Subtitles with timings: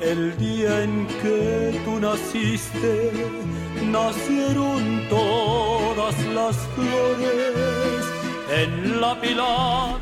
[0.00, 3.12] el día en que tú naciste,
[3.84, 8.04] nacieron todas las flores
[8.50, 9.98] en la pila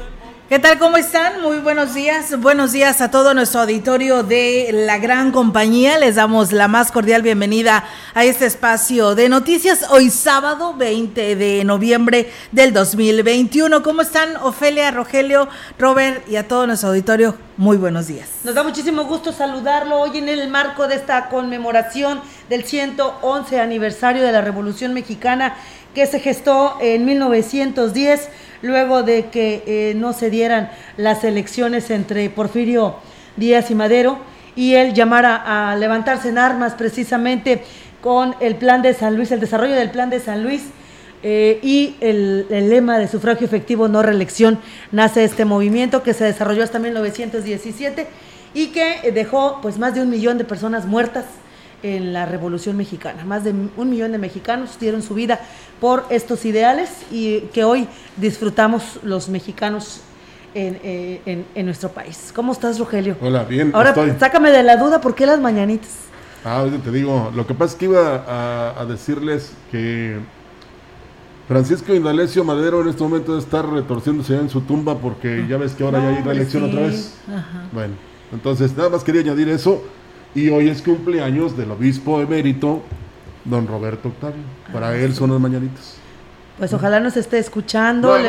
[0.48, 0.78] ¿Qué tal?
[0.78, 1.42] ¿Cómo están?
[1.42, 2.38] Muy buenos días.
[2.40, 5.98] Buenos días a todo nuestro auditorio de la gran compañía.
[5.98, 7.82] Les damos la más cordial bienvenida
[8.14, 13.82] a este espacio de noticias hoy sábado 20 de noviembre del 2021.
[13.82, 15.48] ¿Cómo están Ofelia, Rogelio,
[15.80, 17.34] Robert y a todo nuestro auditorio?
[17.56, 18.28] Muy buenos días.
[18.44, 24.22] Nos da muchísimo gusto saludarlo hoy en el marco de esta conmemoración del 111 aniversario
[24.22, 25.56] de la Revolución Mexicana
[25.92, 28.28] que se gestó en 1910
[28.66, 32.96] luego de que eh, no se dieran las elecciones entre Porfirio
[33.36, 34.18] Díaz y Madero
[34.54, 37.62] y él llamara a levantarse en armas precisamente
[38.00, 40.64] con el plan de San Luis, el desarrollo del plan de San Luis
[41.22, 44.58] eh, y el, lema de sufragio efectivo, no reelección,
[44.92, 48.06] nace este movimiento que se desarrolló hasta 1917
[48.54, 51.24] y que dejó pues más de un millón de personas muertas
[51.94, 53.24] en la Revolución Mexicana.
[53.24, 55.40] Más de un millón de mexicanos dieron su vida
[55.80, 60.00] por estos ideales y que hoy disfrutamos los mexicanos
[60.54, 62.32] en, eh, nuestro país.
[62.34, 63.16] ¿Cómo estás, Rogelio?
[63.20, 63.70] Hola, bien.
[63.74, 65.90] Ahora sácame de la duda, ¿por qué las mañanitas?
[66.44, 70.18] Ah, te digo, lo que pasa es que iba a, decirles que
[71.48, 75.56] Francisco Indalecio Madero en este momento debe estar retorciéndose ya en su tumba porque ya
[75.56, 77.14] ves que ahora ya hay reelección otra vez.
[77.72, 77.94] Bueno,
[78.32, 79.82] entonces nada más quería añadir eso.
[80.36, 82.82] Y hoy es cumpleaños del obispo emérito,
[83.46, 84.42] don Roberto Octavio.
[84.70, 85.94] Para ah, él son los mañanitos.
[86.58, 88.18] Pues ojalá nos esté escuchando.
[88.18, 88.28] le,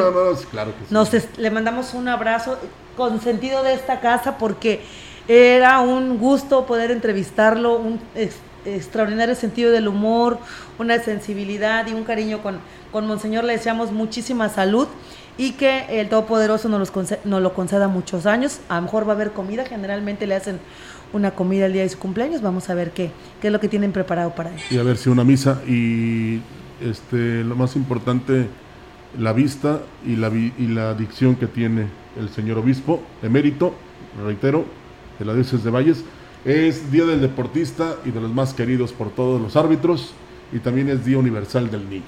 [0.49, 0.93] claro que sí.
[0.93, 2.57] Nos le mandamos un abrazo
[2.95, 4.83] con sentido de esta casa porque
[5.27, 7.99] era un gusto poder entrevistarlo, un
[8.63, 10.39] extraordinario sentido del humor,
[10.79, 12.59] una sensibilidad y un cariño con,
[12.93, 13.43] con Monseñor.
[13.43, 14.87] Le deseamos muchísima salud
[15.37, 16.89] y que el Todopoderoso nos,
[17.25, 18.59] nos lo conceda muchos años.
[18.69, 20.59] A lo mejor va a haber comida, generalmente le hacen
[21.13, 22.41] una comida el día de su cumpleaños.
[22.41, 24.59] Vamos a ver qué, qué es lo que tienen preparado para él.
[24.69, 26.39] Y a ver si una misa y
[26.81, 28.47] este lo más importante,
[29.17, 31.87] la vista y la, y la dicción que tiene
[32.19, 33.73] el señor obispo emérito,
[34.23, 34.65] reitero,
[35.19, 36.03] de la diócesis de Valles.
[36.45, 40.13] Es Día del Deportista y de los más queridos por todos los árbitros
[40.53, 42.03] y también es Día Universal del Niño.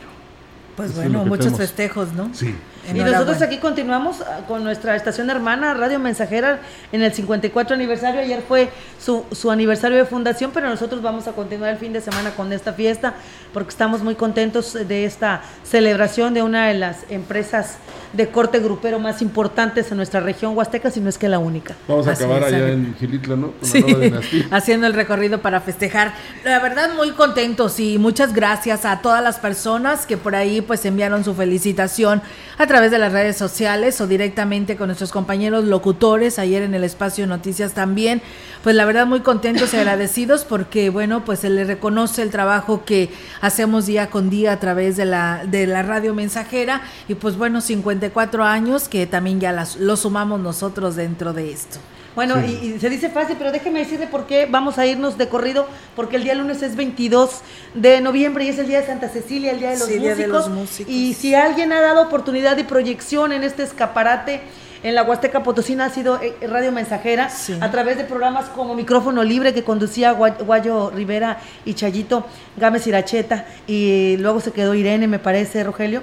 [0.75, 2.29] Pues bueno, muchos festejos, ¿no?
[2.33, 2.53] Sí.
[2.93, 6.59] Y nosotros aquí continuamos ah, con nuestra estación hermana, Radio Mensajera,
[6.91, 8.21] en el 54 aniversario.
[8.21, 8.69] Ayer fue
[8.99, 12.51] su, su aniversario de fundación, pero nosotros vamos a continuar el fin de semana con
[12.51, 13.13] esta fiesta
[13.53, 17.77] porque estamos muy contentos de esta celebración de una de las empresas
[18.13, 21.75] de corte grupero más importantes en nuestra región huasteca, si no es que la única.
[21.87, 23.53] Vamos a acabar allá en Gilitla, ¿no?
[23.61, 23.83] sí,
[24.51, 26.13] haciendo el recorrido para festejar.
[26.43, 30.85] La verdad, muy contentos y muchas gracias a todas las personas que por ahí pues
[30.85, 32.21] enviaron su felicitación
[32.57, 36.83] a través de las redes sociales o directamente con nuestros compañeros locutores ayer en el
[36.83, 38.21] espacio Noticias también.
[38.63, 42.83] Pues la verdad muy contentos y agradecidos porque bueno, pues se le reconoce el trabajo
[42.85, 43.09] que
[43.41, 47.61] hacemos día con día a través de la de la radio mensajera y pues bueno,
[47.99, 51.79] 54 años que también ya las, lo sumamos nosotros dentro de esto.
[52.15, 55.67] Bueno, y, se dice fácil, pero déjeme decirle por qué vamos a irnos de corrido,
[55.95, 57.41] porque el día lunes es 22
[57.75, 60.27] de noviembre y es el día de Santa Cecilia, el día de los, músicos, de
[60.27, 60.93] los músicos.
[60.93, 64.41] Y si alguien ha dado oportunidad de proyección en este escaparate,
[64.81, 67.29] en la Huasteca Potosina ha sido eh, Radio Mensajera,
[67.61, 72.25] a través de programas como Micrófono Libre que conducía Guayo Rivera y Chayito
[72.57, 76.01] Gámez Iracheta, y luego se quedó Irene, me parece, Rogelio.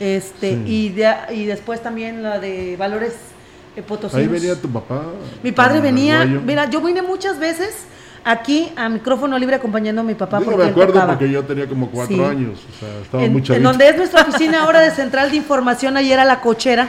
[0.00, 0.94] Este, y,
[1.30, 3.12] y después también la de Valores
[4.12, 5.02] Ahí venía tu papá.
[5.42, 7.86] Mi padre venía, mira, yo vine muchas veces
[8.22, 10.40] aquí a micrófono libre acompañando a mi papá.
[10.40, 13.88] Yo me acuerdo porque yo tenía como cuatro años, o sea, estaba en, En donde
[13.88, 16.88] es nuestra oficina ahora de central de información, ahí era la cochera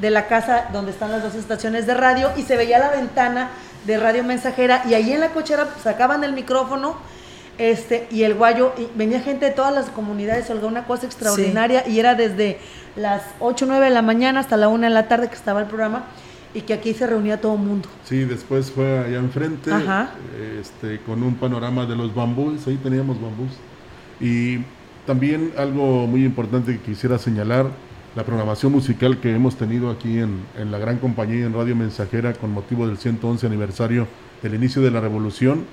[0.00, 3.50] de la casa donde están las dos estaciones de radio y se veía la ventana
[3.86, 6.96] de radio mensajera y ahí en la cochera sacaban el micrófono
[7.58, 11.86] este y el guayo y venía gente de todas las comunidades, algo una cosa extraordinaria
[11.86, 12.58] y era desde
[12.96, 15.60] las 8 o 9 de la mañana hasta la 1 de la tarde que estaba
[15.60, 16.04] el programa
[16.54, 17.88] y que aquí se reunía todo el mundo.
[18.04, 19.70] Sí, después fue allá enfrente
[20.60, 23.50] Este, con un panorama de los bambús, ahí teníamos bambús.
[24.20, 24.58] Y
[25.06, 27.66] también algo muy importante que quisiera señalar,
[28.16, 32.32] la programación musical que hemos tenido aquí en, en la gran compañía en Radio Mensajera
[32.32, 34.08] con motivo del 111 aniversario
[34.42, 35.64] del inicio de la revolución,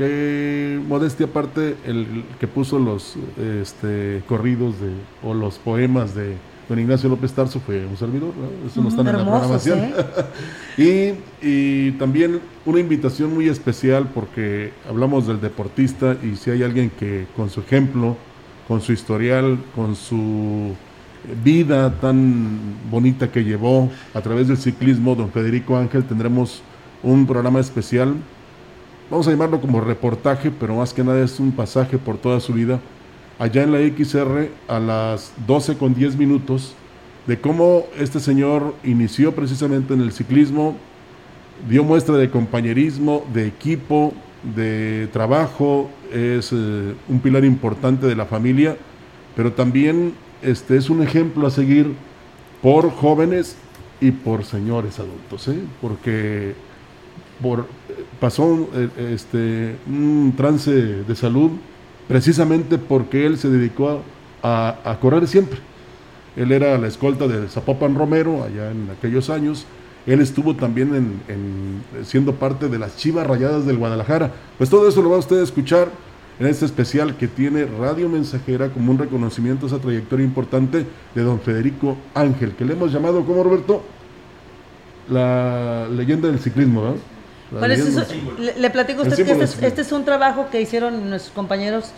[0.00, 3.16] que modestia aparte el, que puso los
[3.60, 4.92] este, corridos de,
[5.22, 6.36] o los poemas de
[6.70, 8.32] don Ignacio López Tarso fue un servidor,
[8.66, 9.78] eso no está en la programación.
[9.78, 9.92] ¿eh?
[11.42, 16.88] y, y, también una invitación muy especial porque hablamos del deportista y si hay alguien
[16.88, 18.16] que con su ejemplo,
[18.66, 20.74] con su historial, con su
[21.44, 22.58] vida tan
[22.90, 26.62] bonita que llevó a través del ciclismo, don Federico Ángel, tendremos
[27.02, 28.14] un programa especial
[29.10, 32.52] vamos a llamarlo como reportaje, pero más que nada es un pasaje por toda su
[32.52, 32.80] vida,
[33.38, 36.74] allá en la XR a las 12 con 10 minutos,
[37.26, 40.76] de cómo este señor inició precisamente en el ciclismo,
[41.68, 44.14] dio muestra de compañerismo, de equipo,
[44.54, 48.76] de trabajo, es eh, un pilar importante de la familia,
[49.36, 51.94] pero también este, es un ejemplo a seguir
[52.62, 53.56] por jóvenes
[54.00, 55.60] y por señores adultos, ¿eh?
[55.80, 56.54] porque
[57.42, 57.66] por,
[58.20, 61.52] pasó eh, este, un trance de salud
[62.06, 64.02] precisamente porque él se dedicó
[64.42, 65.58] a, correr siempre.
[66.36, 69.66] Él era la escolta de Zapopan Romero allá en aquellos años.
[70.06, 74.32] Él estuvo también en, siendo parte de las Chivas Rayadas del Guadalajara.
[74.58, 75.88] Pues todo eso lo va usted a escuchar
[76.38, 81.22] en este especial que tiene Radio Mensajera como un reconocimiento a esa trayectoria importante de
[81.22, 83.82] don Federico Ángel, que le hemos llamado, como Roberto?
[85.08, 86.96] La leyenda del ciclismo, ¿verdad?
[87.50, 91.92] Le, platico a usted que este, este es, un trabajo que hicieron nuestros compañeros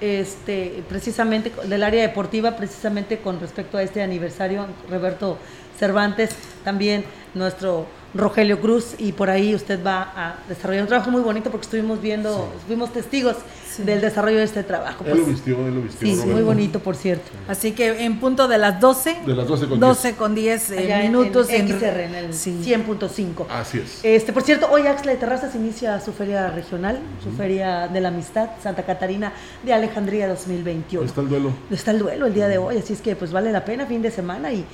[0.00, 5.38] este, precisamente del área deportiva, precisamente con respecto a este aniversario, Roberto
[5.78, 6.30] Cervantes,
[6.64, 7.04] también
[7.34, 11.64] nuestro Rogelio Cruz, y por ahí usted va a desarrollar un trabajo muy bonito porque
[11.64, 13.36] estuvimos viendo, fuimos testigos
[13.78, 15.04] del desarrollo de este trabajo.
[15.04, 15.36] él lo pues.
[15.36, 16.08] vistió, él lo vistió.
[16.08, 17.30] Sí, muy bonito, por cierto.
[17.48, 19.20] Así que en punto de las 12.
[19.26, 21.48] De las 12 con 12 con 10 eh, minutos.
[21.48, 23.46] En, en, XR, en el 100.5.
[23.48, 24.00] Así es.
[24.02, 28.08] Este, por cierto, hoy Axla de Terrazas inicia su feria regional, su feria de la
[28.08, 29.32] amistad, Santa Catarina
[29.62, 31.06] de Alejandría 2021.
[31.06, 31.52] Está el duelo.
[31.70, 34.02] Está el duelo el día de hoy, así es que pues vale la pena, fin
[34.02, 34.64] de semana y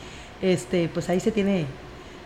[0.42, 1.66] este pues ahí se tiene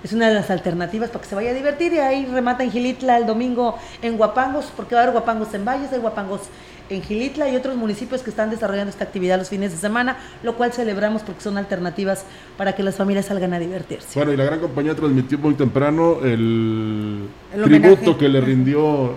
[0.02, 2.70] es una de las alternativas para que se vaya a divertir y ahí remata en
[2.70, 6.42] Gilitla el domingo en Guapangos, porque va a haber Guapangos en Valles, hay Guapangos
[6.90, 10.56] en Gilitla y otros municipios que están desarrollando esta actividad los fines de semana, lo
[10.56, 12.24] cual celebramos porque son alternativas
[12.56, 14.18] para que las familias salgan a divertirse.
[14.18, 17.28] Bueno, y la gran compañía transmitió muy temprano el,
[17.64, 19.14] tributo que le rindió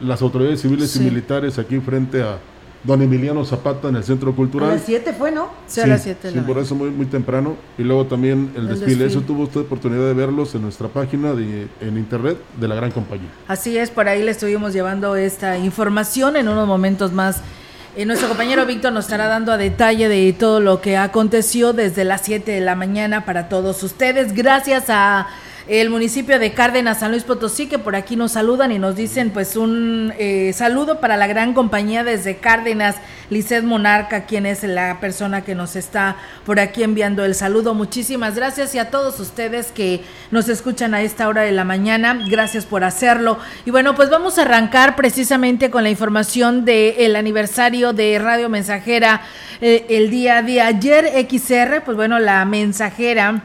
[0.00, 2.38] las autoridades civiles y militares aquí frente a
[2.86, 4.70] Don Emiliano Zapata en el Centro Cultural.
[4.70, 5.50] A las 7 fue, ¿no?
[5.66, 6.30] Sí, a las 7.
[6.30, 7.56] Sí, por eso muy, muy temprano.
[7.76, 9.06] Y luego también el, desfile.
[9.06, 12.92] Eso tuvo usted oportunidad de verlos en nuestra página de, en internet de la gran
[12.92, 13.28] compañía.
[13.48, 17.42] Así es, por ahí le estuvimos llevando esta información en unos momentos más.
[17.96, 22.04] Eh, nuestro compañero Víctor nos estará dando a detalle de todo lo que aconteció desde
[22.04, 24.32] las 7 de la mañana para todos ustedes.
[24.34, 25.26] Gracias a
[25.68, 29.30] el municipio de Cárdenas, San Luis Potosí, que por aquí nos saludan y nos dicen
[29.30, 32.96] pues un eh, saludo para la gran compañía desde Cárdenas,
[33.30, 37.74] Lizeth Monarca, quien es la persona que nos está por aquí enviando el saludo.
[37.74, 42.16] Muchísimas gracias y a todos ustedes que nos escuchan a esta hora de la mañana,
[42.30, 43.36] gracias por hacerlo.
[43.64, 49.22] Y bueno, pues vamos a arrancar precisamente con la información del aniversario de Radio Mensajera
[49.60, 53.42] eh, el día de ayer, XR, pues bueno, la mensajera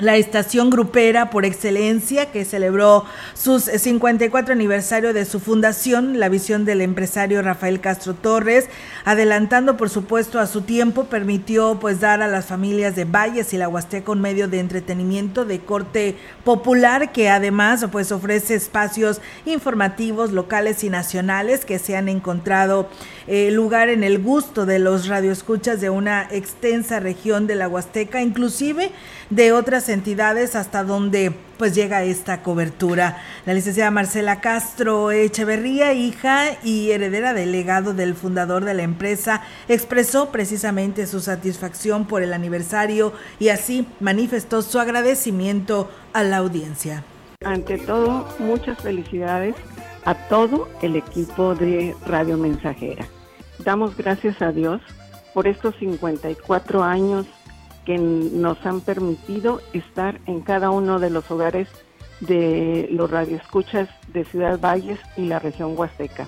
[0.00, 3.04] la estación grupera por excelencia que celebró
[3.34, 8.68] sus 54 aniversario de su fundación, la visión del empresario Rafael Castro Torres,
[9.04, 13.58] adelantando por supuesto a su tiempo, permitió pues dar a las familias de Valles y
[13.58, 20.32] la Huasteca un medio de entretenimiento de corte popular que además pues ofrece espacios informativos
[20.32, 22.88] locales y nacionales que se han encontrado
[23.32, 28.20] eh, lugar en el gusto de los radioescuchas de una extensa región de la Huasteca,
[28.22, 28.90] inclusive
[29.30, 33.18] de otras entidades hasta donde pues llega esta cobertura.
[33.46, 39.42] La licenciada Marcela Castro Echeverría, hija y heredera del legado del fundador de la empresa,
[39.68, 47.04] expresó precisamente su satisfacción por el aniversario y así manifestó su agradecimiento a la audiencia.
[47.44, 49.54] Ante todo, muchas felicidades
[50.04, 53.06] a todo el equipo de Radio Mensajera.
[53.64, 54.80] Damos gracias a Dios
[55.34, 57.26] por estos 54 años
[57.84, 61.68] que nos han permitido estar en cada uno de los hogares
[62.20, 66.26] de los radioescuchas de Ciudad Valles y la región Huasteca.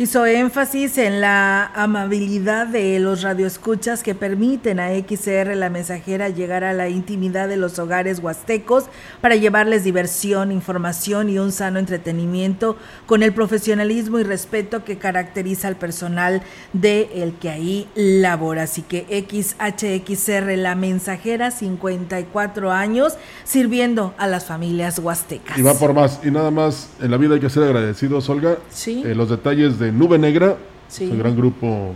[0.00, 6.62] Hizo énfasis en la amabilidad de los radioescuchas que permiten a XR la mensajera llegar
[6.62, 8.84] a la intimidad de los hogares huastecos
[9.20, 12.76] para llevarles diversión, información y un sano entretenimiento
[13.06, 18.62] con el profesionalismo y respeto que caracteriza al personal de el que ahí labora.
[18.62, 25.58] Así que XHXR la mensajera 54 años sirviendo a las familias huastecas.
[25.58, 28.58] Y va por más y nada más en la vida hay que ser agradecidos, Olga.
[28.70, 29.02] Sí.
[29.04, 30.56] Eh, los detalles de Nube Negra,
[30.88, 31.08] sí.
[31.10, 31.92] un gran grupo,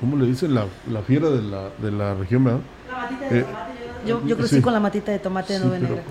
[0.00, 0.54] ¿cómo le dicen?
[0.54, 2.60] La, la fiera de la, de la región, ¿verdad?
[2.90, 3.78] La matita de eh, tomate.
[4.06, 6.02] Yo, yo crecí con la matita de tomate de Nube Negra.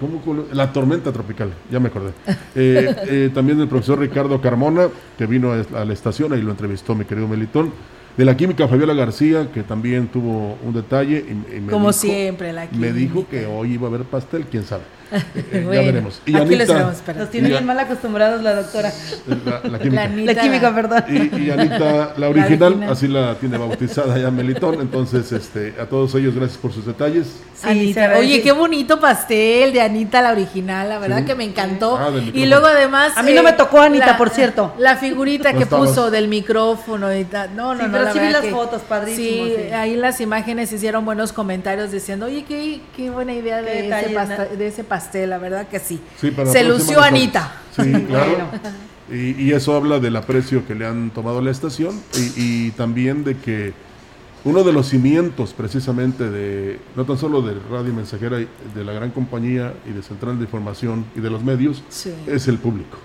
[0.00, 2.10] ¿cómo la tormenta tropical, ya me acordé.
[2.54, 6.94] Eh, eh, también el profesor Ricardo Carmona, que vino a la estación, ahí lo entrevistó
[6.94, 7.72] mi querido Melitón.
[8.16, 11.24] De la química, Fabiola García, que también tuvo un detalle.
[11.70, 12.92] Como siempre, la química.
[12.92, 14.84] Me dijo que hoy iba a haber pastel, quién sabe.
[15.12, 16.20] Eh, ya veremos.
[16.26, 18.92] Y aquí Anita, Nos tiene bien mal acostumbrados la doctora.
[19.26, 20.08] La, química.
[20.08, 21.04] La, química, perdón.
[21.08, 24.80] Y, Anita, la original, así la tiene bautizada ya Melitón.
[24.80, 27.40] Entonces, este, a todos ellos, gracias por sus detalles.
[28.18, 31.96] oye, qué bonito pastel de Anita, la original, la verdad que me encantó.
[31.96, 33.12] Ah, y luego además...
[33.16, 34.74] A mí no me eh, tocó Anita, por cierto.
[34.78, 37.54] La figurita que puso del micrófono y tal.
[37.54, 37.92] No, no, no.
[37.92, 39.46] Pero sí vi las fotos, padrísimo.
[39.46, 44.56] Sí, ahí las imágenes hicieron buenos comentarios diciendo, oye, qué, qué buena idea de ese,
[44.56, 44.95] de ese pastel,
[45.26, 46.00] la verdad que sí.
[46.20, 47.52] Se lució Anita.
[47.74, 48.48] Sí, claro.
[49.10, 52.00] y, eso habla del aprecio que le han tomado a la estación
[52.36, 53.72] y, también de que
[54.44, 59.10] uno de los cimientos precisamente de, no tan solo de Radio Mensajera, de la gran
[59.10, 61.82] compañía y de Central de Información y de los medios,
[62.26, 62.98] es el público.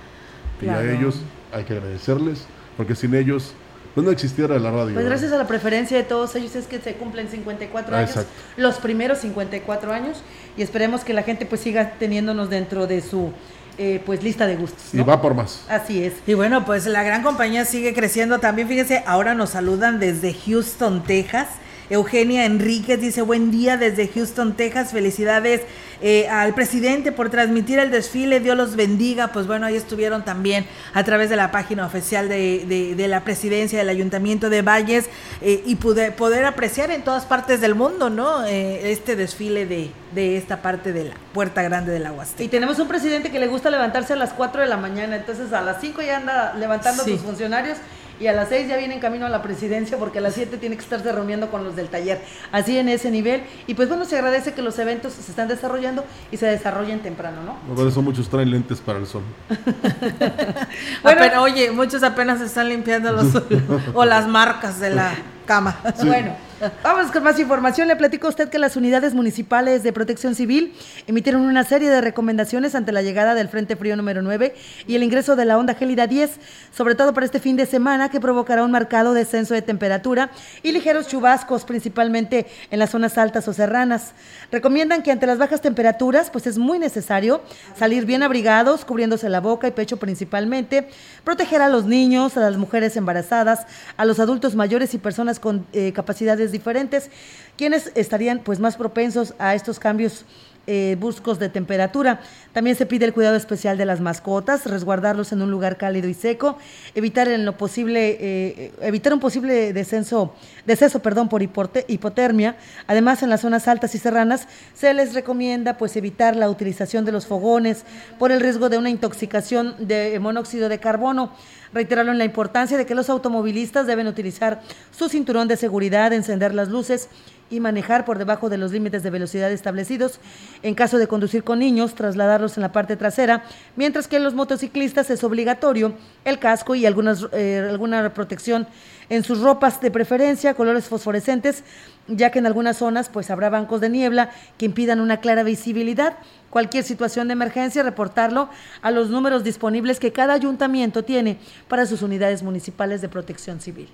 [0.62, 1.22] Y a ellos
[1.52, 2.46] hay que agradecerles,
[2.78, 3.56] porque sin ellos
[3.94, 4.94] pues no existiera la radio.
[4.94, 8.16] Pues gracias a la preferencia de todos ellos es que se cumplen 54 años,
[8.56, 10.22] los primeros 54 años,
[10.58, 13.32] y esperemos que la gente pues siga teniéndonos dentro de su
[13.78, 14.94] eh, pues lista de gustos.
[14.94, 15.66] Y va por más.
[15.70, 16.14] Así es.
[16.28, 18.68] Y bueno, pues la gran compañía sigue creciendo también.
[18.68, 21.48] Fíjense, ahora nos saludan desde Houston, Texas.
[21.90, 24.92] Eugenia Enríquez dice, buen día desde Houston, Texas.
[24.92, 25.62] Felicidades
[26.02, 28.40] eh, al presidente por transmitir el desfile.
[28.40, 29.28] Dios los bendiga.
[29.30, 33.90] Pues bueno, ahí estuvieron también a través de la página oficial de, la presidencia del
[33.90, 35.10] Ayuntamiento de Valles
[35.42, 38.46] eh, y pude, poder apreciar en todas partes del mundo, ¿no?
[38.46, 42.44] Eh, este desfile de, de esta parte de la Puerta Grande del Huasteca.
[42.44, 45.54] Y tenemos un presidente que le gusta levantarse a las 4 de la mañana, entonces
[45.54, 47.78] a las 5 ya anda levantando a sus funcionarios
[48.22, 50.58] y a las 6 ya viene en camino a la presidencia porque a las 7
[50.58, 52.22] tiene que estarse reuniendo con los del taller.
[52.52, 53.42] Así en ese nivel.
[53.66, 57.42] Y pues bueno, se agradece que los eventos se están desarrollando y se desarrollen temprano,
[57.44, 57.76] ¿no?
[57.76, 59.24] Por eso muchos traen lentes para el sol.
[61.04, 63.44] bueno, oye, muchos apenas están limpiando los
[63.96, 65.16] o las marcas de la
[65.48, 65.80] cama.
[66.06, 66.51] Bueno.
[66.84, 67.88] Vamos con más información.
[67.88, 70.76] Le platico a usted que las unidades municipales de protección civil
[71.08, 74.54] emitieron una serie de recomendaciones ante la llegada del Frente Frío número 9
[74.86, 76.40] y el ingreso de la onda gélida 10,
[76.72, 80.30] sobre todo para este fin de semana que provocará un marcado descenso de temperatura
[80.62, 84.12] y ligeros chubascos, principalmente en las zonas altas o serranas.
[84.52, 87.42] Recomiendan que ante las bajas temperaturas, pues es muy necesario
[87.76, 90.88] salir bien abrigados, cubriéndose la boca y pecho principalmente,
[91.24, 93.66] proteger a los niños, a las mujeres embarazadas,
[93.98, 97.10] a los adultos mayores y personas con eh, capacidades diferentes,
[97.58, 100.26] quienes estarían pues más propensos a estos cambios
[100.68, 102.22] eh, buscos de temperatura.
[102.54, 106.14] También se pide el cuidado especial de las mascotas, resguardarlos en un lugar cálido y
[106.14, 106.58] seco,
[106.94, 112.58] evitar en lo posible, eh, evitar un posible descenso, deceso, perdón, por hipotermia.
[112.86, 117.12] Además, en las zonas altas y serranas se les recomienda pues evitar la utilización de
[117.12, 117.84] los fogones
[118.20, 121.32] por el riesgo de una intoxicación de monóxido de carbono.
[121.74, 126.68] Reiteraron la importancia de que los automovilistas deben utilizar su cinturón de seguridad, encender las
[126.68, 127.10] luces
[127.52, 130.20] y manejar por debajo de los límites de velocidad establecidos.
[130.64, 133.44] En caso de conducir con niños, trasladarlos en la parte trasera,
[133.76, 135.94] mientras que en los motociclistas es obligatorio
[136.26, 138.68] el casco y algunas, eh, alguna protección
[139.10, 141.66] en sus ropas de preferencia, colores fosforescentes,
[142.08, 146.18] ya que en algunas zonas pues habrá bancos de niebla que impidan una clara visibilidad.
[146.50, 148.50] Cualquier situación de emergencia, reportarlo
[148.82, 153.90] a los números disponibles que cada ayuntamiento tiene para sus unidades municipales de protección civil.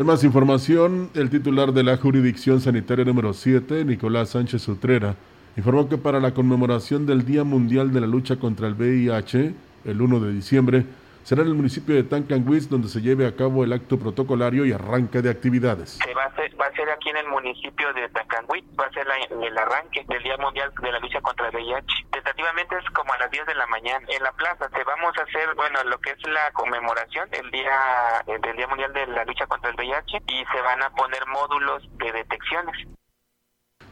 [0.00, 5.14] En más información, el titular de la Jurisdicción Sanitaria número 7, Nicolás Sánchez Utrera,
[5.58, 9.52] informó que para la conmemoración del Día Mundial de la Lucha contra el VIH,
[9.84, 10.86] el 1 de diciembre,
[11.22, 14.72] será en el municipio de Tancanguis donde se lleve a cabo el acto protocolario y
[14.72, 15.98] arranque de actividades.
[16.04, 18.92] Se va, a ser, va a ser aquí en el municipio de Tancanguis, va a
[18.92, 22.06] ser el arranque del Día Mundial de la Lucha contra el VIH.
[22.10, 24.04] Tentativamente es como a las 10 de la mañana.
[24.08, 28.24] En la plaza se vamos a hacer, bueno, lo que es la conmemoración del Día,
[28.26, 31.82] del Día Mundial de la Lucha contra el VIH y se van a poner módulos
[31.98, 32.88] de detecciones.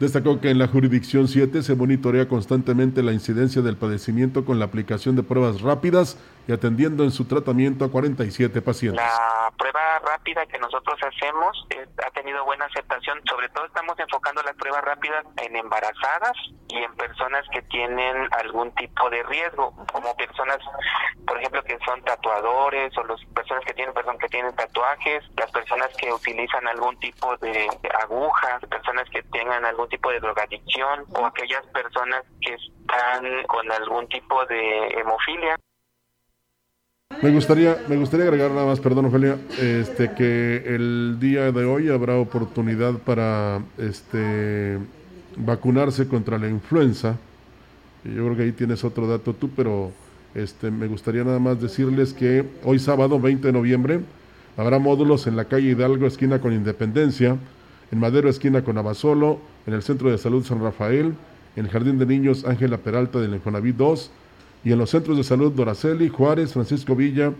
[0.00, 4.66] Destacó que en la jurisdicción 7 se monitorea constantemente la incidencia del padecimiento con la
[4.66, 6.16] aplicación de pruebas rápidas
[6.48, 9.04] y atendiendo en su tratamiento a 47 pacientes.
[9.04, 14.42] La prueba rápida que nosotros hacemos eh, ha tenido buena aceptación, sobre todo estamos enfocando
[14.42, 16.32] las pruebas rápidas en embarazadas
[16.68, 20.56] y en personas que tienen algún tipo de riesgo, como personas,
[21.26, 25.50] por ejemplo, que son tatuadores o las personas que tienen, perdón, que tienen tatuajes, las
[25.50, 27.68] personas que utilizan algún tipo de
[28.00, 34.08] agujas, personas que tengan algún tipo de drogadicción o aquellas personas que están con algún
[34.08, 35.58] tipo de hemofilia.
[37.20, 41.88] Me gustaría, me gustaría agregar nada más, perdón Ofelia, este, que el día de hoy
[41.88, 44.78] habrá oportunidad para este,
[45.36, 47.16] vacunarse contra la influenza.
[48.04, 49.90] Yo creo que ahí tienes otro dato tú, pero
[50.36, 54.00] este, me gustaría nada más decirles que hoy sábado 20 de noviembre
[54.56, 57.36] habrá módulos en la calle Hidalgo, esquina con Independencia,
[57.90, 61.14] en Madero, esquina con Abasolo, en el Centro de Salud San Rafael,
[61.56, 64.10] en el Jardín de Niños Ángela Peralta del Infonavit 2
[64.64, 67.32] y en los centros de salud Doraceli, Juárez, Francisco Villa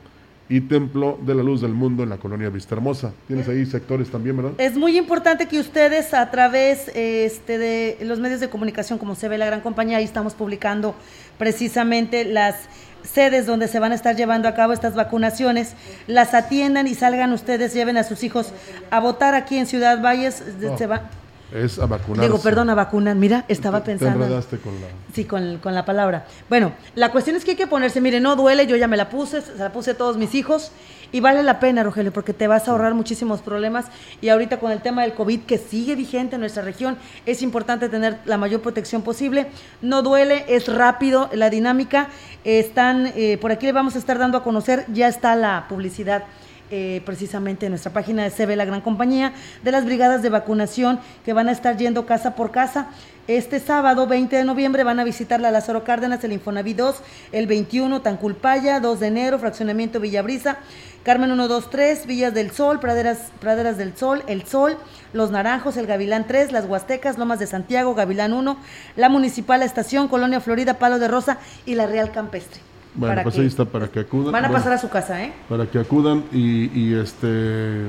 [0.48, 3.12] y Templo de la Luz del Mundo en la colonia Vista Hermosa.
[3.26, 4.52] Tienes ahí sectores también, ¿verdad?
[4.58, 9.28] Es muy importante que ustedes a través este, de los medios de comunicación, como se
[9.28, 10.94] ve la gran compañía, ahí estamos publicando
[11.36, 12.56] precisamente las
[13.02, 15.74] sedes donde se van a estar llevando a cabo estas vacunaciones,
[16.06, 18.52] las atiendan y salgan ustedes, lleven a sus hijos
[18.90, 20.42] a votar aquí en Ciudad Valles.
[20.76, 21.10] Se va,
[21.52, 22.24] es a vacunar.
[22.24, 23.16] Digo, perdón, a vacunar.
[23.16, 24.24] Mira, estaba pensando.
[24.42, 24.86] Te con la.
[25.12, 26.26] Sí, con, con, la palabra.
[26.48, 29.08] Bueno, la cuestión es que hay que ponerse, mire, no duele, yo ya me la
[29.08, 30.72] puse, se la puse a todos mis hijos
[31.10, 33.86] y vale la pena, Rogelio, porque te vas a ahorrar muchísimos problemas
[34.20, 37.88] y ahorita con el tema del COVID que sigue vigente en nuestra región, es importante
[37.88, 39.46] tener la mayor protección posible.
[39.80, 42.08] No duele, es rápido la dinámica.
[42.44, 46.24] Están, eh, por aquí le vamos a estar dando a conocer, ya está la publicidad
[46.70, 49.32] eh, precisamente en nuestra página de CB La Gran Compañía,
[49.62, 52.88] de las brigadas de vacunación que van a estar yendo casa por casa.
[53.26, 56.96] Este sábado 20 de noviembre van a visitar la Lázaro Cárdenas, el Infonaví 2,
[57.32, 60.58] el 21 Tanculpaya, 2 de enero, Fraccionamiento Villabrisa,
[61.02, 64.76] Carmen 123, Villas del Sol, Praderas, Praderas del Sol, El Sol,
[65.12, 68.58] Los Naranjos, El Gavilán 3, Las Huastecas, Lomas de Santiago, Gavilán 1,
[68.96, 72.67] la Municipal Estación, Colonia Florida, Palo de Rosa y la Real Campestre.
[72.98, 74.32] Bueno, pues ahí está para que acudan.
[74.32, 75.32] Van a pasar a su casa, ¿eh?
[75.48, 77.86] Para que acudan y, este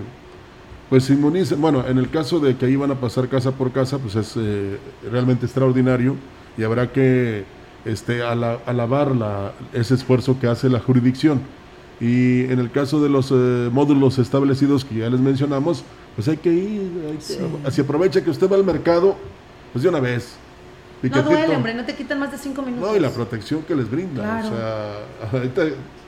[0.90, 1.62] pues se inmunicen.
[1.62, 4.34] Bueno, en el caso de que ahí van a pasar casa por casa, pues es
[4.38, 4.80] eh,
[5.12, 6.16] realmente extraordinario
[6.58, 7.44] y habrá que
[7.86, 11.42] este, alabar la, ese esfuerzo que hace la jurisdicción.
[12.02, 15.84] Y en el caso de los eh, módulos establecidos que ya les mencionamos,
[16.16, 17.18] pues hay que ir,
[17.70, 19.16] si aprovecha que usted va al mercado,
[19.72, 20.38] pues de una vez,
[21.04, 22.90] no duele, hombre, no te quitan más de cinco minutos.
[22.90, 24.44] No, y la protección que les brinda.
[24.44, 25.64] O sea, ahorita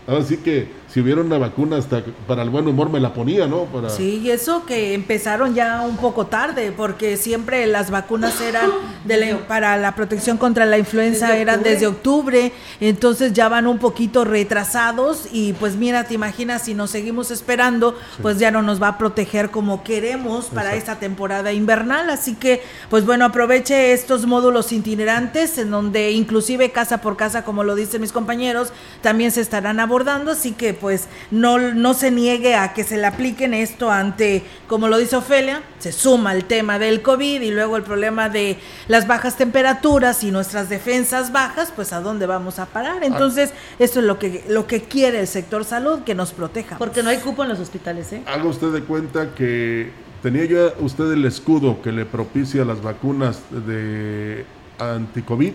[0.07, 3.47] Ahora sí que si hubiera una vacuna hasta para el buen humor me la ponía,
[3.47, 3.63] ¿no?
[3.65, 3.89] Para...
[3.89, 8.69] Sí, y eso que empezaron ya un poco tarde, porque siempre las vacunas eran
[9.05, 14.25] de para la protección contra la influenza eran desde octubre, entonces ya van un poquito
[14.25, 18.89] retrasados y pues mira, te imaginas si nos seguimos esperando, pues ya no nos va
[18.89, 24.71] a proteger como queremos para esta temporada invernal, así que pues bueno, aproveche estos módulos
[24.71, 29.79] itinerantes en donde inclusive casa por casa, como lo dicen mis compañeros, también se estarán
[29.79, 34.43] abordando, así que pues no, no se niegue a que se le apliquen esto ante,
[34.67, 38.57] como lo dice Ofelia, se suma el tema del COVID y luego el problema de
[38.87, 43.03] las bajas temperaturas y nuestras defensas bajas, pues a dónde vamos a parar.
[43.03, 46.77] Entonces, esto es lo que, lo que quiere el sector salud, que nos proteja.
[46.77, 48.23] Porque no hay cupo en los hospitales, ¿eh?
[48.25, 49.91] Haga usted de cuenta que
[50.23, 54.45] tenía ya usted el escudo que le propicia las vacunas de
[54.79, 55.53] anti-COVID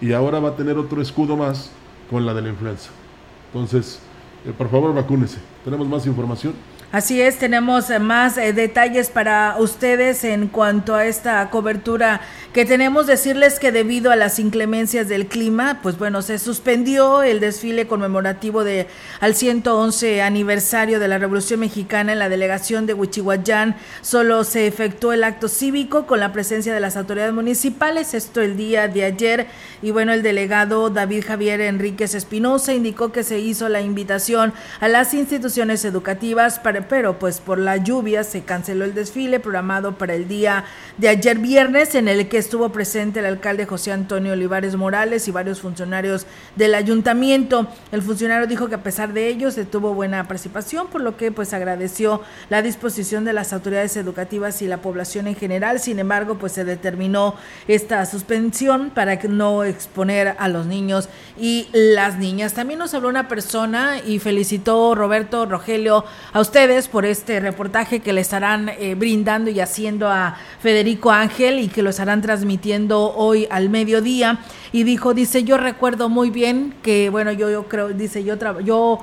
[0.00, 1.70] y ahora va a tener otro escudo más
[2.08, 2.90] con la de la influenza.
[3.52, 4.00] Entonces,
[4.44, 5.38] eh, por favor, vacúnese.
[5.64, 6.54] Tenemos más información.
[6.92, 12.20] Así es, tenemos eh, más eh, detalles para ustedes en cuanto a esta cobertura
[12.52, 13.06] que tenemos.
[13.06, 18.64] Decirles que debido a las inclemencias del clima, pues bueno, se suspendió el desfile conmemorativo
[18.64, 18.88] de
[19.20, 23.76] al 111 aniversario de la Revolución Mexicana en la delegación de Huichihuayán.
[24.00, 28.56] Solo se efectuó el acto cívico con la presencia de las autoridades municipales, esto el
[28.56, 29.46] día de ayer.
[29.80, 34.88] Y bueno, el delegado David Javier Enríquez Espinosa indicó que se hizo la invitación a
[34.88, 40.14] las instituciones educativas para pero pues por la lluvia se canceló el desfile programado para
[40.14, 40.64] el día
[40.98, 45.30] de ayer viernes en el que estuvo presente el alcalde José Antonio Olivares Morales y
[45.30, 47.68] varios funcionarios del ayuntamiento.
[47.92, 51.32] El funcionario dijo que a pesar de ello se tuvo buena participación, por lo que
[51.32, 55.80] pues agradeció la disposición de las autoridades educativas y la población en general.
[55.80, 57.34] Sin embargo, pues se determinó
[57.68, 62.54] esta suspensión para no exponer a los niños y las niñas.
[62.54, 68.12] También nos habló una persona y felicitó Roberto Rogelio a ustedes por este reportaje que
[68.12, 73.48] le estarán eh, brindando y haciendo a Federico Ángel y que lo estarán transmitiendo hoy
[73.50, 74.38] al mediodía.
[74.70, 79.00] Y dijo, dice, yo recuerdo muy bien que, bueno, yo, yo creo, dice, yo, yo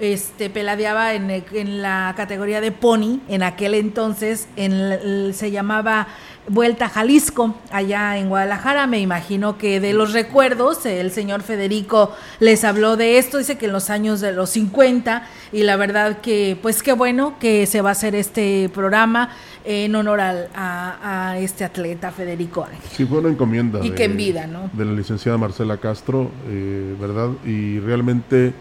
[0.00, 6.08] este, peladeaba en, en, la categoría de pony, en aquel entonces en, se llamaba
[6.46, 8.86] Vuelta a Jalisco, allá en Guadalajara.
[8.86, 13.66] Me imagino que de los recuerdos, el señor Federico les habló de esto, dice que
[13.66, 17.80] en los años de los 50, y la verdad que, pues qué bueno que se
[17.80, 19.30] va a hacer este programa
[19.64, 22.80] en honor a, este atleta Federico Ángel.
[22.92, 23.84] Sí, fue una encomienda.
[23.84, 24.70] Y que en vida, ¿no?
[24.72, 27.30] De la licenciada Marcela Castro, eh, ¿verdad?
[27.46, 28.52] Y realmente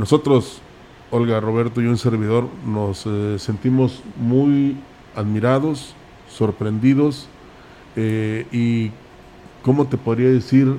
[0.00, 0.62] nosotros,
[1.10, 4.76] Olga, Roberto y un servidor, nos eh, sentimos muy
[5.14, 5.94] admirados
[6.26, 7.28] sorprendidos
[7.96, 8.92] eh, y,
[9.62, 10.74] ¿cómo te podría decir?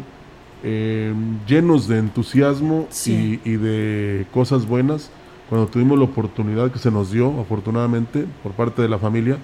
[0.64, 1.14] Eh,
[1.48, 5.12] llenos de entusiasmo y, de cosas buenas
[5.50, 9.38] cuando tuvimos la oportunidad que se nos dio, afortunadamente, por parte de la familia,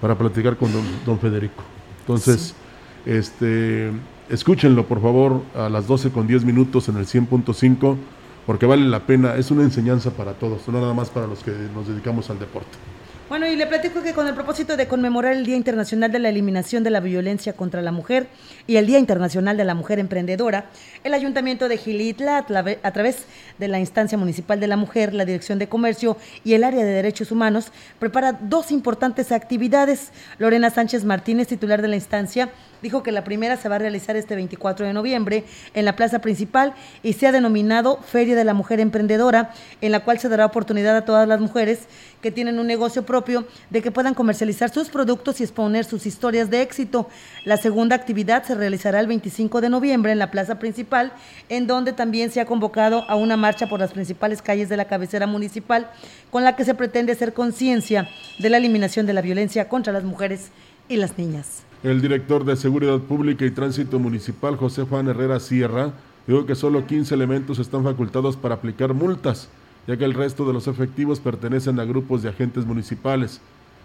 [0.00, 0.70] para platicar con
[1.06, 1.62] don, Federico.
[2.00, 2.54] Entonces,
[3.06, 3.92] este,
[4.28, 7.96] escúchenlo por favor a las 12 con 10 minutos en el 100.5
[8.46, 11.52] porque vale la pena, es una enseñanza para todos, no nada más para los que
[11.74, 12.78] nos dedicamos al deporte.
[13.32, 16.28] Bueno, y le platico que con el propósito de conmemorar el Día Internacional de la
[16.28, 18.26] Eliminación de la Violencia contra la Mujer
[18.66, 20.66] y el Día Internacional de la Mujer Emprendedora,
[21.02, 22.44] el Ayuntamiento de Gilitla,
[22.82, 23.24] a través
[23.58, 26.90] de la Instancia Municipal de la Mujer, la Dirección de Comercio y el Área de
[26.90, 30.12] Derechos Humanos, prepara dos importantes actividades.
[30.38, 32.50] Lorena Sánchez Martínez, titular de la instancia,
[32.82, 36.18] dijo que la primera se va a realizar este 24 de noviembre en la plaza
[36.18, 40.44] principal y se ha denominado Feria de la Mujer Emprendedora, en la cual se dará
[40.46, 41.86] oportunidad a todas las mujeres
[42.20, 46.50] que tienen un negocio propio de que puedan comercializar sus productos y exponer sus historias
[46.50, 47.08] de éxito.
[47.44, 51.12] La segunda actividad se realizará el 25 de noviembre en la plaza principal,
[51.48, 54.86] en donde también se ha convocado a una marcha por las principales calles de la
[54.86, 55.90] cabecera municipal,
[56.30, 60.04] con la que se pretende hacer conciencia de la eliminación de la violencia contra las
[60.04, 60.50] mujeres
[60.88, 61.62] y las niñas.
[61.82, 65.90] El director de Seguridad Pública y Tránsito Municipal, José Juan Herrera Sierra,
[66.28, 69.48] dijo que solo 15 elementos están facultados para aplicar multas,
[69.88, 73.40] ya que el resto de los efectivos pertenecen a grupos de agentes municipales.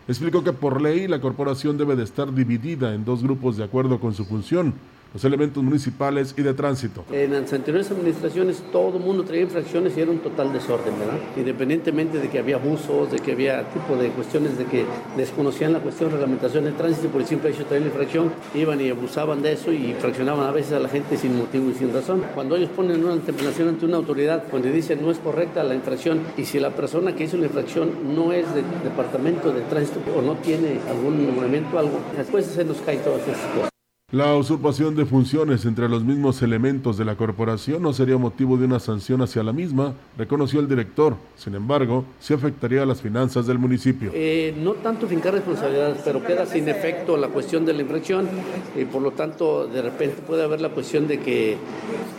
[0.08, 4.00] Explicó que por ley la corporación debe de estar dividida en dos grupos de acuerdo
[4.00, 4.76] con su función
[5.14, 7.04] los elementos municipales y de tránsito.
[7.12, 11.20] En las anteriores administraciones todo el mundo traía infracciones y era un total desorden, ¿verdad?
[11.36, 15.80] Independientemente de que había abusos, de que había tipo de cuestiones de que desconocían la
[15.80, 19.42] cuestión de reglamentación del tránsito, por el simple hecho de la infracción, iban y abusaban
[19.42, 22.24] de eso y fraccionaban a veces a la gente sin motivo y sin razón.
[22.34, 26.22] Cuando ellos ponen una interpelación ante una autoridad, donde dicen no es correcta la infracción
[26.38, 30.22] y si la persona que hizo la infracción no es del departamento de tránsito o
[30.22, 33.77] no tiene algún nombramiento algo, después se nos cae todas esas cosas.
[34.14, 38.64] La usurpación de funciones entre los mismos elementos de la corporación no sería motivo de
[38.64, 41.18] una sanción hacia la misma, reconoció el director.
[41.36, 44.12] Sin embargo, sí afectaría a las finanzas del municipio.
[44.14, 48.30] Eh, no tanto fincar responsabilidades, pero queda sin efecto la cuestión de la infracción
[48.78, 51.58] y por lo tanto de repente puede haber la cuestión de que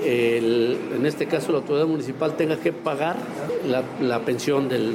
[0.05, 3.17] en este caso la autoridad municipal tenga que pagar
[3.67, 4.95] la, pensión del,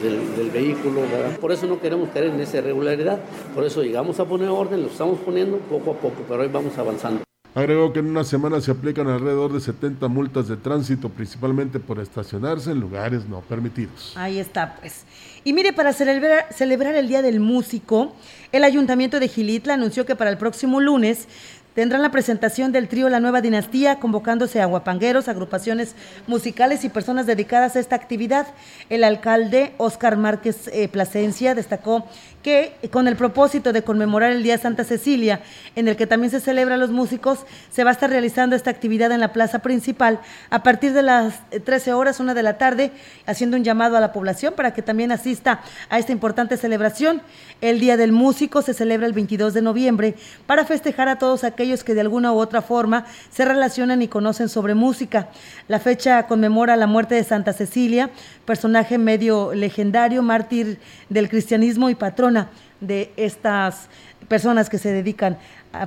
[0.54, 1.02] vehículo.
[1.42, 3.20] Por eso no queremos caer en esa irregularidad,
[3.56, 6.78] por eso llegamos a poner orden, lo estamos poniendo poco a poco, pero hoy vamos
[6.78, 7.24] a avanzando.
[7.56, 12.00] Agregó que en una semana se aplican alrededor de 70 multas de tránsito, principalmente por
[12.00, 14.14] estacionarse en lugares no permitidos.
[14.18, 15.06] Ahí está, pues.
[15.44, 18.16] Y mire, para celebrar, celebrar el Día del Músico,
[18.52, 21.28] el Ayuntamiento de Gilitla anunció que para el próximo lunes
[21.74, 25.96] tendrán la presentación del trío La Nueva Dinastía, convocándose a guapangueros, agrupaciones
[26.28, 28.48] musicales y personas dedicadas a esta actividad.
[28.90, 32.06] El alcalde Oscar Márquez eh, Plasencia destacó
[32.44, 35.42] que con el propósito de conmemorar el Día Santa Cecilia,
[35.76, 37.40] en el que también se celebra los músicos,
[37.72, 41.40] se va a estar realizando esta actividad en la plaza principal a partir de las
[41.64, 42.92] 13 horas, una de la tarde,
[43.26, 47.22] haciendo un llamado a la población para que también asista a esta importante celebración.
[47.62, 51.63] El Día del Músico se celebra el 22 de noviembre para festejar a todos aquellos
[51.64, 55.30] que de alguna u otra forma se relacionan y conocen sobre música.
[55.68, 58.10] La fecha conmemora la muerte de Santa Cecilia,
[58.46, 62.50] personaje medio legendario, mártir del cristianismo y patrona
[62.82, 63.88] de estas
[64.28, 65.38] personas que se dedican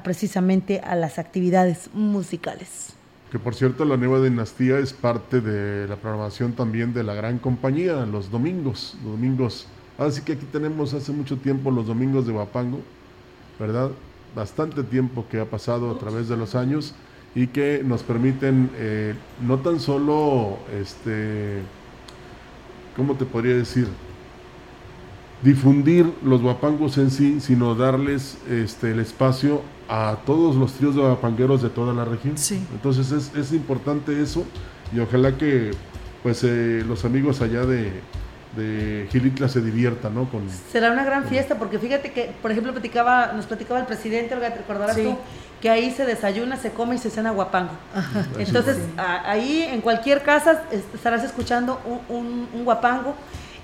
[0.03, 2.95] precisamente a las actividades musicales.
[3.31, 7.39] Que por cierto, la nueva dinastía es parte de la programación también de la gran
[7.39, 9.67] compañía, los domingos, domingos.
[9.99, 12.81] Así que aquí tenemos hace mucho tiempo los domingos de Guapango,
[13.59, 13.91] ¿verdad?
[14.37, 16.95] Bastante tiempo que ha pasado a través de los años
[17.35, 21.63] y que nos permiten eh, no tan solo este
[22.97, 23.89] ¿cómo te podría decir?
[25.43, 31.03] Difundir los guapangos en sí, sino darles este, el espacio a todos los tríos de
[31.03, 32.39] guapangueros de toda la región.
[32.39, 32.63] Sí.
[32.73, 34.45] Entonces es, es importante eso
[34.95, 35.73] y ojalá que
[36.23, 37.93] pues eh, los amigos allá de,
[38.57, 40.29] de Gilitla se diviertan, ¿no?
[40.31, 44.35] Con, Será una gran fiesta porque fíjate que, por ejemplo, platicaba, nos platicaba el presidente,
[44.35, 45.17] Olga, te recordarás tú,
[45.61, 47.73] que ahí se desayuna, se come y se cena guapango.
[48.39, 50.63] Entonces, ahí en cualquier casa
[50.95, 53.15] estarás escuchando un, un, guapango.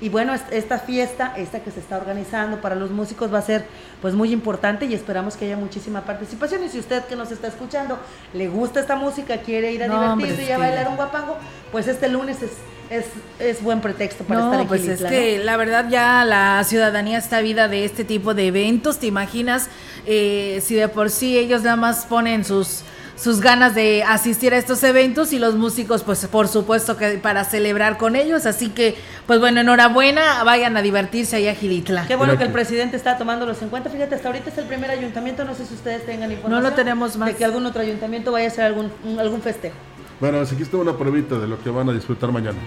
[0.00, 3.64] Y bueno, esta fiesta, esta que se está organizando para los músicos va a ser
[4.00, 6.64] pues muy importante y esperamos que haya muchísima participación.
[6.64, 7.98] Y si usted que nos está escuchando
[8.34, 11.36] le gusta esta música, quiere ir a divertirse y a bailar un guapango,
[11.70, 12.50] pues este lunes es
[12.90, 13.06] es,
[13.38, 14.68] es buen pretexto para estar aquí.
[14.68, 18.98] Pues es que la verdad ya la ciudadanía está vida de este tipo de eventos.
[18.98, 19.68] ¿Te imaginas
[20.06, 22.84] eh, si de por sí ellos nada más ponen sus
[23.22, 27.44] sus ganas de asistir a estos eventos y los músicos pues por supuesto que para
[27.44, 32.16] celebrar con ellos así que pues bueno enhorabuena vayan a divertirse ahí a Gilitla qué
[32.16, 35.44] bueno que el presidente está tomándolos en cuenta fíjate hasta ahorita es el primer ayuntamiento
[35.44, 38.32] no sé si ustedes tengan información no lo tenemos más de que algún otro ayuntamiento
[38.32, 38.90] vaya a hacer algún
[39.20, 39.76] algún festejo
[40.22, 42.58] bueno, aquí está una pruebita de lo que van a disfrutar mañana.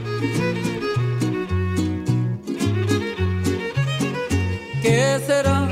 [4.84, 5.68] ¿Qué será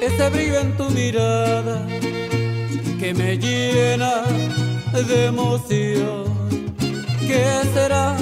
[0.00, 1.86] ese brillo en tu mirada?
[3.04, 4.22] que me llena
[4.92, 6.24] de emoción.
[7.20, 8.16] ¿Qué será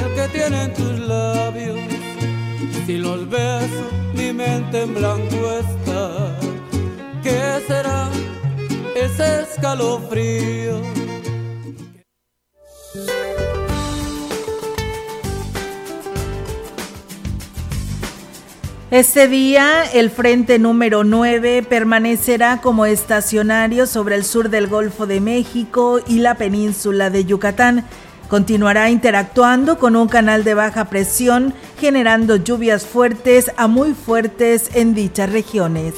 [0.00, 1.78] lo que tienen tus labios?
[2.86, 6.36] Si los beso, mi mente en blanco está.
[7.22, 8.10] ¿Qué será
[8.96, 10.93] ese escalofrío?
[18.94, 25.20] Este día, el frente número 9 permanecerá como estacionario sobre el sur del Golfo de
[25.20, 27.84] México y la península de Yucatán.
[28.28, 34.94] Continuará interactuando con un canal de baja presión, generando lluvias fuertes a muy fuertes en
[34.94, 35.94] dichas regiones.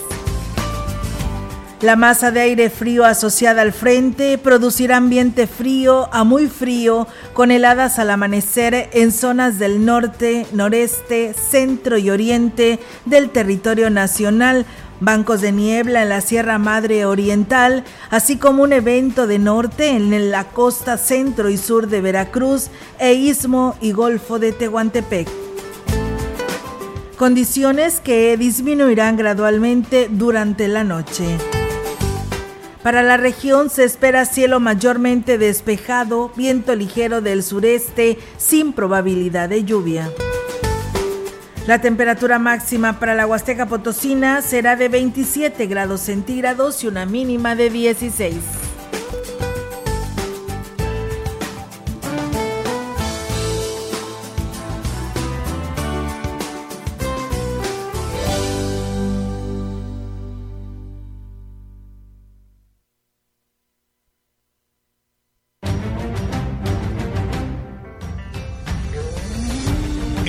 [1.86, 7.52] La masa de aire frío asociada al frente producirá ambiente frío a muy frío con
[7.52, 14.66] heladas al amanecer en zonas del norte, noreste, centro y oriente del territorio nacional,
[14.98, 20.32] bancos de niebla en la Sierra Madre Oriental, así como un evento de norte en
[20.32, 22.66] la costa centro y sur de Veracruz
[22.98, 25.28] e istmo y golfo de Tehuantepec.
[27.16, 31.38] Condiciones que disminuirán gradualmente durante la noche.
[32.86, 39.64] Para la región se espera cielo mayormente despejado, viento ligero del sureste sin probabilidad de
[39.64, 40.08] lluvia.
[41.66, 47.56] La temperatura máxima para la Huasteca Potosina será de 27 grados centígrados y una mínima
[47.56, 48.36] de 16.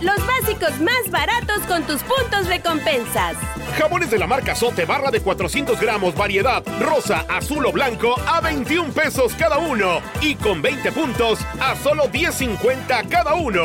[0.00, 3.36] los básicos más baratos con tus puntos recompensas.
[3.78, 8.40] Jabones de la marca Sote barra de 400 gramos, variedad rosa, azul o blanco a
[8.40, 10.00] 21 pesos cada uno.
[10.20, 13.64] Y con 20 puntos a solo 10.50 cada uno.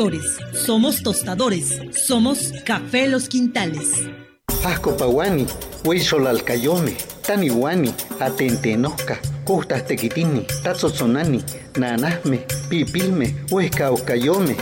[0.53, 4.07] somos tostadores, somos Café Los Quintales.
[4.65, 5.45] Asco Paguani,
[5.85, 11.43] Huizol Alcayome, Taniwani, Atentenoca, Custas Tequitini, Tazotzonani,
[11.77, 14.55] Nanasme, Pipilme, Huesca Ocayome.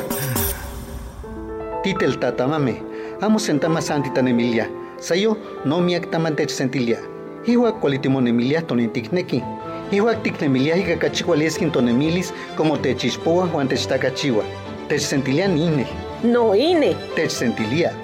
[1.84, 2.84] Titel Tatamame,
[3.22, 7.00] Amo Sentama Santita Emilia, Sayo no mi actamante sentilia.
[7.46, 9.42] Iwa cualitimon Emilia tonintikneki.
[9.92, 14.44] Iwa tiknemilia y cacachihualeskin tonemilis como techispoa Juan techtacachiwa.
[14.90, 15.86] Techcentilian INE.
[16.24, 16.96] No INE.
[17.16, 17.96] Techcentilia.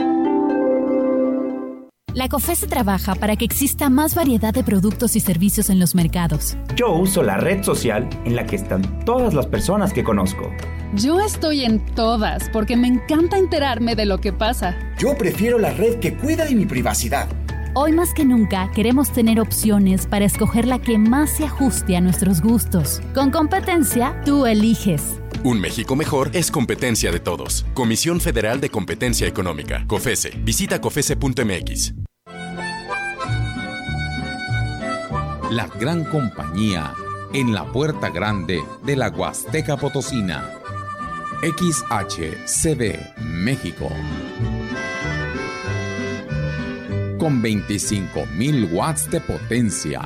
[2.13, 6.55] La COFESE trabaja para que exista más variedad de productos y servicios en los mercados.
[6.75, 10.51] Yo uso la red social en la que están todas las personas que conozco.
[10.93, 14.77] Yo estoy en todas porque me encanta enterarme de lo que pasa.
[14.99, 17.27] Yo prefiero la red que cuida de mi privacidad.
[17.73, 22.01] Hoy más que nunca queremos tener opciones para escoger la que más se ajuste a
[22.01, 23.01] nuestros gustos.
[23.15, 25.19] Con competencia, tú eliges.
[25.45, 27.67] Un México mejor es competencia de todos.
[27.75, 29.85] Comisión Federal de Competencia Económica.
[29.85, 30.31] COFESE.
[30.43, 31.93] Visita COFESE.mx.
[35.51, 36.95] La gran compañía
[37.31, 40.49] en la puerta grande de la Huasteca Potosina.
[41.43, 43.87] XHCD México.
[47.19, 50.01] Con 25.000 watts de potencia.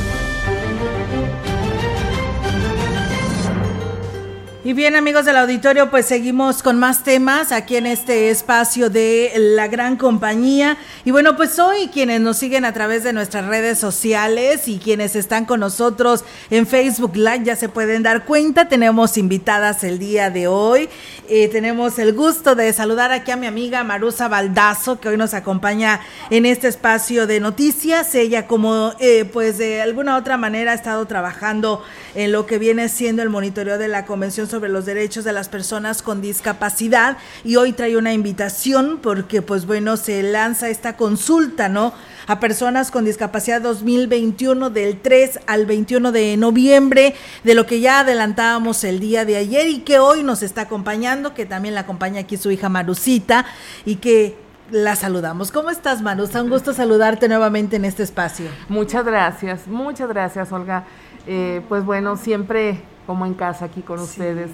[4.63, 9.31] Y bien amigos del auditorio, pues seguimos con más temas aquí en este espacio de
[9.35, 10.77] la gran compañía.
[11.03, 15.15] Y bueno, pues hoy quienes nos siguen a través de nuestras redes sociales y quienes
[15.15, 20.29] están con nosotros en Facebook Live ya se pueden dar cuenta, tenemos invitadas el día
[20.29, 20.89] de hoy.
[21.27, 25.33] Eh, tenemos el gusto de saludar aquí a mi amiga Marusa Baldazo, que hoy nos
[25.33, 28.13] acompaña en este espacio de noticias.
[28.13, 32.89] Ella como eh, pues de alguna otra manera ha estado trabajando en lo que viene
[32.89, 37.55] siendo el monitoreo de la Convención sobre los derechos de las personas con discapacidad y
[37.55, 41.93] hoy trae una invitación porque pues bueno, se lanza esta consulta, ¿no?
[42.27, 48.01] A personas con discapacidad 2021 del 3 al 21 de noviembre, de lo que ya
[48.01, 52.21] adelantábamos el día de ayer y que hoy nos está acompañando, que también la acompaña
[52.21, 53.45] aquí su hija Marucita
[53.85, 54.37] y que
[54.69, 55.51] la saludamos.
[55.51, 56.41] ¿Cómo estás, Marusa?
[56.41, 58.47] Un gusto saludarte nuevamente en este espacio.
[58.69, 60.85] Muchas gracias, muchas gracias, Olga.
[61.27, 64.51] Eh, pues bueno, siempre como en casa aquí con ustedes,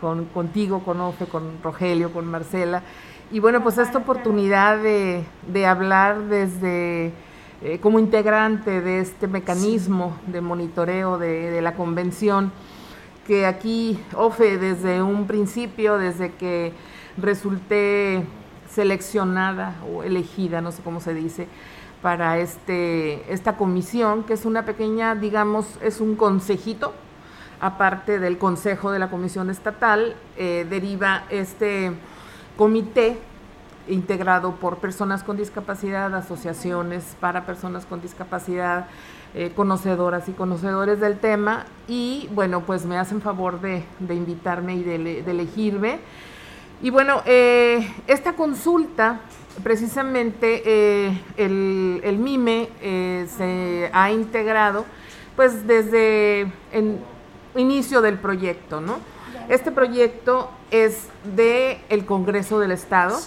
[0.00, 2.82] con, contigo, con Ofe, con Rogelio, con Marcela.
[3.32, 5.24] Y bueno, pues esta oportunidad de,
[5.66, 7.12] hablar desde
[7.62, 12.50] eh, como integrante de este mecanismo de monitoreo de, la convención,
[13.26, 16.72] que aquí Ofe desde un principio, desde que
[17.16, 18.24] resulté
[18.68, 21.46] seleccionada o elegida, no sé cómo se dice,
[22.02, 26.94] para este, esta comisión, que es una pequeña, digamos, es un consejito
[27.60, 31.92] aparte del Consejo de la Comisión Estatal, eh, deriva este
[32.56, 33.18] comité
[33.88, 38.86] integrado por personas con discapacidad, asociaciones para personas con discapacidad,
[39.34, 44.82] eh, conocedoras y conocedores del tema y bueno, pues me hacen favor de, invitarme y
[44.82, 45.98] de, elegirme.
[46.82, 49.20] Y bueno, eh, esta consulta,
[49.62, 52.70] precisamente el, MIME
[53.28, 54.86] se ha integrado
[55.36, 56.50] pues desde
[57.56, 58.98] inicio del proyecto, ¿no?
[59.48, 63.18] Este proyecto es del el Congreso del Estado.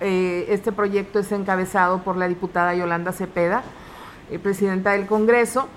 [0.00, 3.62] Eh, este proyecto es encabezado por la diputada Yolanda Cepeda,
[4.30, 5.68] eh, presidenta del Congreso.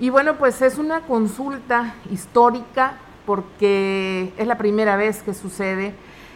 [0.00, 2.94] Y bueno, pues es una consulta histórica
[3.26, 5.94] porque es la primera vez que sucede.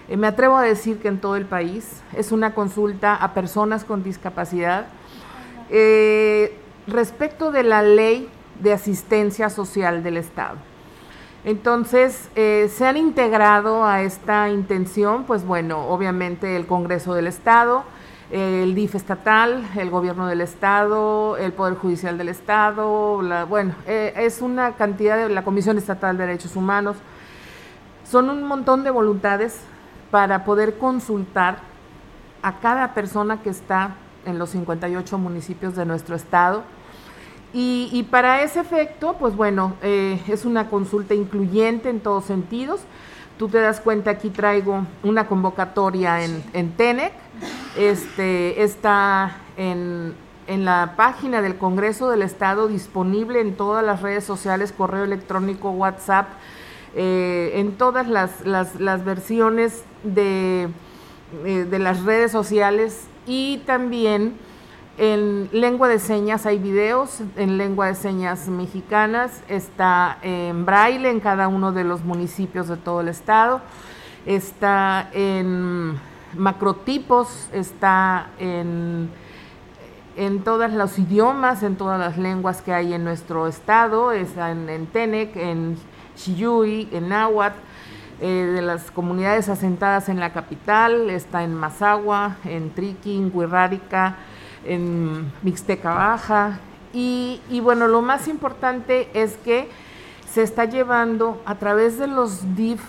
[0.08, 3.84] Eh, me atrevo a decir que en todo el país es una consulta a personas
[3.84, 4.86] con discapacidad
[6.86, 8.28] respecto de la ley
[8.60, 10.56] de asistencia social del Estado.
[11.48, 17.84] Entonces, eh, se han integrado a esta intención, pues bueno, obviamente el Congreso del Estado,
[18.30, 24.42] el DIF estatal, el Gobierno del Estado, el Poder Judicial del Estado, bueno, eh, es
[24.42, 26.98] una cantidad de la Comisión Estatal de Derechos Humanos.
[28.04, 29.58] Son un montón de voluntades
[30.10, 31.60] para poder consultar
[32.42, 33.94] a cada persona que está
[34.26, 36.62] en los 58 municipios de nuestro estado
[37.52, 42.80] y, para ese efecto, pues bueno, eh, es una consulta incluyente en todos sentidos.
[43.38, 47.12] Tú te das cuenta, aquí traigo una convocatoria en, en TENEC,
[47.76, 50.14] este, está en,
[50.46, 56.26] la página del Congreso del Estado, disponible en todas las redes sociales, correo electrónico, WhatsApp,
[56.94, 60.68] eh, en todas las, las, versiones de,
[61.44, 64.34] eh, de las redes sociales y también
[64.98, 71.20] en lengua de señas hay videos, en lengua de señas mexicanas, está en braille en
[71.20, 73.60] cada uno de los municipios de todo el estado,
[74.26, 75.96] está en
[76.36, 79.08] macrotipos, está en,
[80.16, 84.68] en todos los idiomas, en todas las lenguas que hay en nuestro estado, está en,
[84.68, 85.76] en Tenec, en
[86.16, 87.56] Xiyui, en Nahuatl,
[88.20, 94.16] eh, de las comunidades asentadas en la capital, está en Mazagua, en Triqui, en Huirrárica,
[94.68, 96.60] en Mixteca Baja.
[96.92, 99.68] Y, bueno, lo más importante es que
[100.32, 102.80] se está llevando a través de los DIF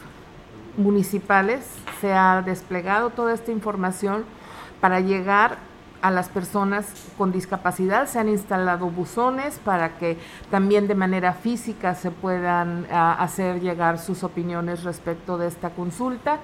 [0.77, 1.65] municipales,
[1.99, 4.23] se ha desplegado toda esta información
[4.79, 5.57] para llegar
[6.01, 8.07] a las personas con discapacidad.
[8.07, 10.17] Se han instalado buzones para que
[10.49, 16.39] también de manera física se puedan ah, hacer llegar sus opiniones respecto de esta consulta.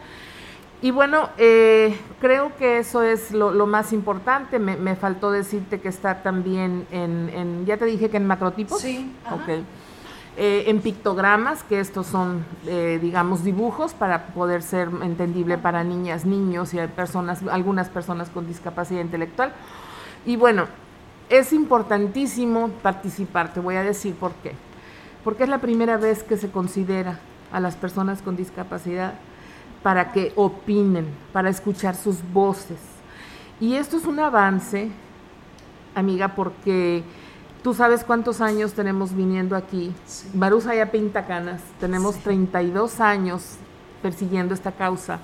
[0.82, 4.59] Y bueno, eh, creo que eso es lo, más importante.
[4.59, 8.82] Me, faltó decirte que está también en, ya te dije que en macrotipos.
[8.82, 9.11] Sí.
[9.32, 9.63] Ok.
[10.38, 16.26] eh, en pictogramas, que estos son, eh, digamos, dibujos para poder ser entendible para niñas,
[16.26, 19.53] niños y personas, algunas personas con discapacidad intelectual.
[20.26, 20.65] Y bueno,
[21.30, 24.51] es importantísimo participar, te voy a decir por qué.
[25.23, 27.19] Porque es la primera vez que se considera
[27.51, 29.13] a las personas con discapacidad
[29.86, 32.80] para que opinen, para escuchar sus voces.
[33.60, 34.90] Y esto es un avance,
[35.94, 37.04] amiga, porque
[37.66, 39.92] Tú sabes cuántos años tenemos viniendo aquí.
[40.06, 40.30] Sí.
[40.78, 41.64] ya pinta canas.
[41.80, 43.56] Tenemos 32 años
[44.04, 45.18] persiguiendo esta causa.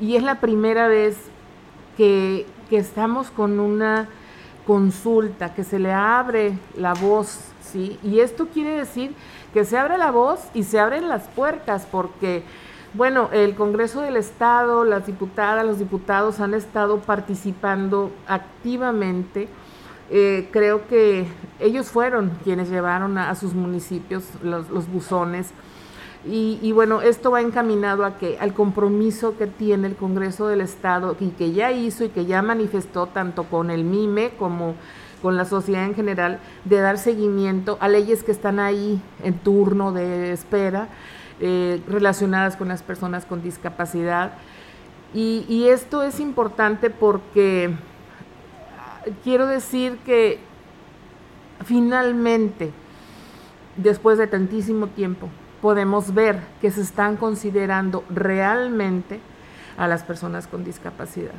[0.00, 1.18] Y es la primera vez
[1.98, 4.08] que, que, estamos con una
[4.66, 7.98] consulta, que se le abre la voz, ¿sí?
[8.02, 9.14] Y esto quiere decir
[9.52, 12.44] que se abre la voz y se abren las puertas, porque,
[12.94, 19.48] bueno, el Congreso del Estado, las diputadas, los diputados han estado participando activamente
[20.10, 21.26] eh, creo que
[21.60, 25.50] ellos fueron quienes llevaron a, sus municipios los, buzones.
[26.26, 31.16] Y, bueno, esto va encaminado a que al compromiso que tiene el Congreso del Estado
[31.20, 34.74] y que ya hizo y que ya manifestó tanto con el MIME como
[35.20, 39.92] con la sociedad en general de dar seguimiento a leyes que están ahí en turno
[39.92, 40.88] de espera
[41.40, 44.32] eh, relacionadas con las personas con discapacidad.
[45.14, 47.70] y esto es importante porque
[49.22, 50.40] quiero decir que
[51.64, 52.72] finalmente,
[53.76, 55.28] después de tantísimo tiempo,
[55.60, 59.20] podemos ver que se están considerando realmente
[59.76, 61.32] a las personas con discapacidad.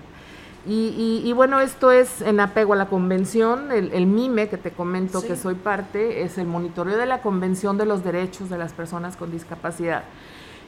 [0.67, 5.35] Y, bueno, esto es en apego a la convención, el, MIME que te comento que
[5.35, 9.31] soy parte, es el monitoreo de la Convención de los Derechos de las Personas con
[9.31, 10.03] Discapacidad.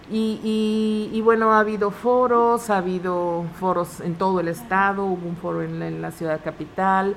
[0.09, 5.63] Y, bueno, ha habido foros, ha habido foros en todo el estado, hubo un foro
[5.63, 7.15] en la, ciudad capital,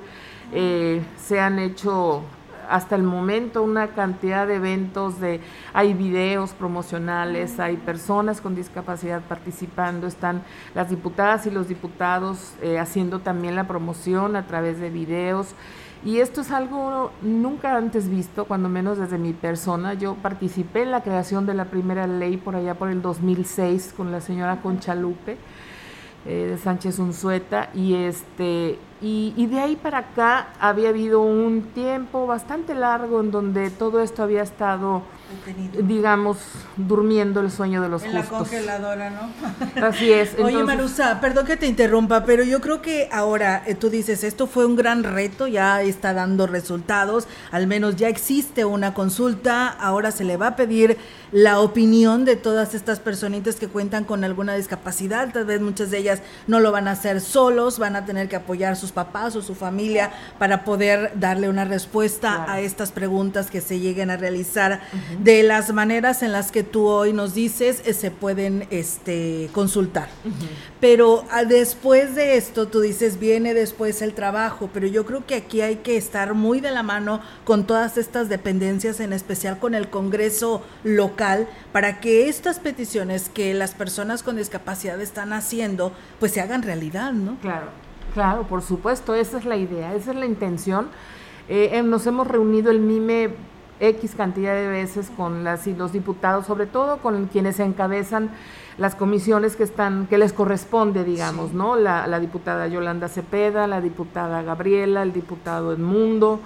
[0.51, 2.23] eh, se han hecho
[2.69, 5.41] hasta el momento una cantidad de eventos de
[5.73, 10.43] hay videos promocionales, hay personas con discapacidad participando, están
[10.75, 15.55] las diputadas y los diputados eh, haciendo también la promoción a través de videos.
[16.03, 19.93] Y esto es algo nunca antes visto, cuando menos desde mi persona.
[19.93, 24.11] Yo participé en la creación de la primera ley por allá por el 2006 con
[24.11, 25.37] la señora Conchalupe
[26.25, 32.27] eh, de Sánchez Unzueta y este y, de ahí para acá había habido un tiempo
[32.27, 35.01] bastante largo en donde todo esto había estado,
[35.83, 36.37] digamos,
[36.77, 39.29] durmiendo el sueño de los en la congeladora, ¿no?
[39.85, 40.35] Así es.
[40.39, 44.47] Oye, Marusa, perdón que te interrumpa, pero yo creo que ahora eh, tú dices, esto
[44.47, 50.11] fue un gran reto, ya está dando resultados, al menos ya existe una consulta, ahora
[50.11, 50.97] se le va a pedir
[51.31, 55.97] la opinión de todas estas personitas que cuentan con alguna discapacidad, tal vez muchas de
[55.99, 59.41] ellas no lo van a hacer solos, van a tener que apoyar sus papás o
[59.41, 64.81] su familia para poder darle una respuesta a estas preguntas que se lleguen a realizar
[65.23, 70.09] de las maneras en las que tú hoy nos dices eh, se pueden este consultar.
[70.79, 75.35] Pero ah, después de esto tú dices viene después el trabajo, pero yo creo que
[75.35, 79.75] aquí hay que estar muy de la mano con todas estas dependencias, en especial con
[79.75, 86.31] el Congreso local, para que estas peticiones que las personas con discapacidad están haciendo, pues
[86.31, 87.37] se hagan realidad, ¿no?
[87.41, 87.67] Claro.
[88.13, 90.89] Claro, por supuesto, esa es la idea, esa es la intención.
[91.47, 93.29] Eh, eh, nos hemos reunido el MIME
[93.81, 98.29] X cantidad de veces con las y los diputados, sobre todo con quienes encabezan
[98.77, 101.75] las comisiones que están, que les corresponde, digamos, ¿no?
[101.75, 106.39] La, diputada Yolanda Cepeda, la diputada Gabriela, el diputado Edmundo.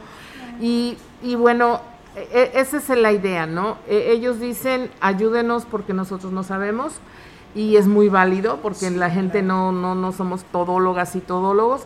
[0.59, 1.81] Y, y bueno,
[2.15, 3.77] e, e, esa es la idea, ¿no?
[3.87, 6.99] E, ellos dicen, ayúdenos porque nosotros no sabemos
[7.53, 11.83] y es muy válido porque la gente no, no, no somos todólogas y todólogos.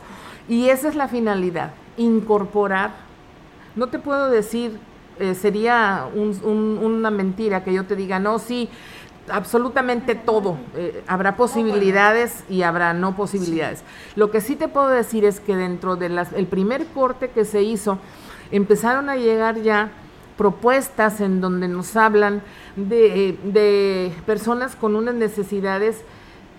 [0.47, 2.91] Y esa es la finalidad, incorporar.
[3.75, 4.79] No te puedo decir,
[5.19, 8.69] eh, sería una mentira que yo te diga, no, sí,
[9.29, 10.57] absolutamente todo.
[10.75, 13.83] Eh, habrá posibilidades y habrá no posibilidades.
[14.15, 17.61] Lo que sí te puedo decir es que dentro del el primer corte que se
[17.61, 17.99] hizo,
[18.51, 19.91] empezaron a llegar ya
[20.37, 22.41] propuestas en donde nos hablan
[22.77, 25.97] de, personas con unas necesidades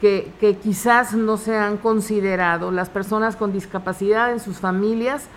[0.00, 0.32] que,
[0.62, 5.28] quizás no se han considerado, las personas con discapacidad en sus familias,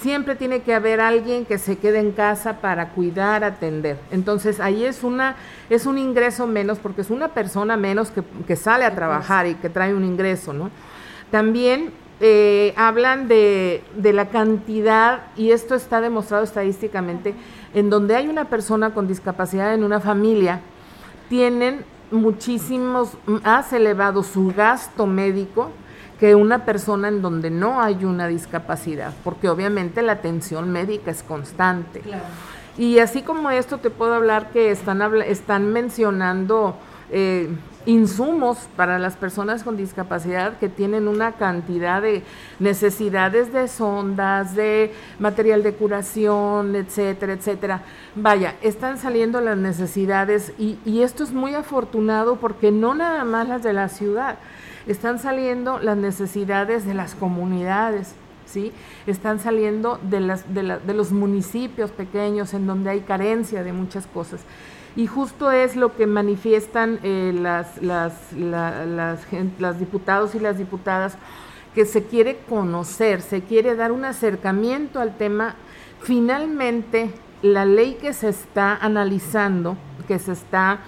[0.00, 3.98] siempre tiene que haber alguien que se quede en casa para cuidar, atender.
[4.10, 5.36] Entonces ahí es una
[5.68, 9.54] es un ingreso menos porque es una persona menos que, que sale a trabajar y
[9.54, 10.70] que trae un ingreso, ¿no?
[11.30, 17.34] También eh, hablan de, de, la cantidad, y esto está demostrado estadísticamente,
[17.72, 20.60] en donde hay una persona con discapacidad en una familia,
[21.30, 25.70] tienen muchísimos, más elevado su gasto médico
[26.20, 31.22] que una persona en donde no hay una discapacidad, porque obviamente la atención médica es
[31.22, 32.02] constante.
[32.76, 36.76] Y así como esto te puedo hablar que están, están mencionando
[37.10, 37.48] eh,
[37.86, 42.22] insumos para las personas con discapacidad que tienen una cantidad de
[42.58, 47.82] necesidades de sondas, de material de curación, etcétera, etcétera.
[48.14, 53.48] Vaya, están saliendo las necesidades y, y esto es muy afortunado porque no nada más
[53.48, 54.36] las de la ciudad,
[54.92, 58.14] están saliendo las necesidades de las comunidades.
[58.46, 58.72] ¿Sí?
[59.06, 60.20] Están saliendo de,
[60.92, 64.40] los municipios pequeños en donde hay carencia de muchas cosas
[64.96, 71.16] y justo es lo que manifiestan eh, las, las, las, diputados y las diputadas,
[71.74, 75.54] que se quiere conocer, se quiere dar un acercamiento al tema.
[76.00, 77.12] Finalmente,
[77.42, 79.76] la ley que se está analizando,
[80.08, 80.80] que se está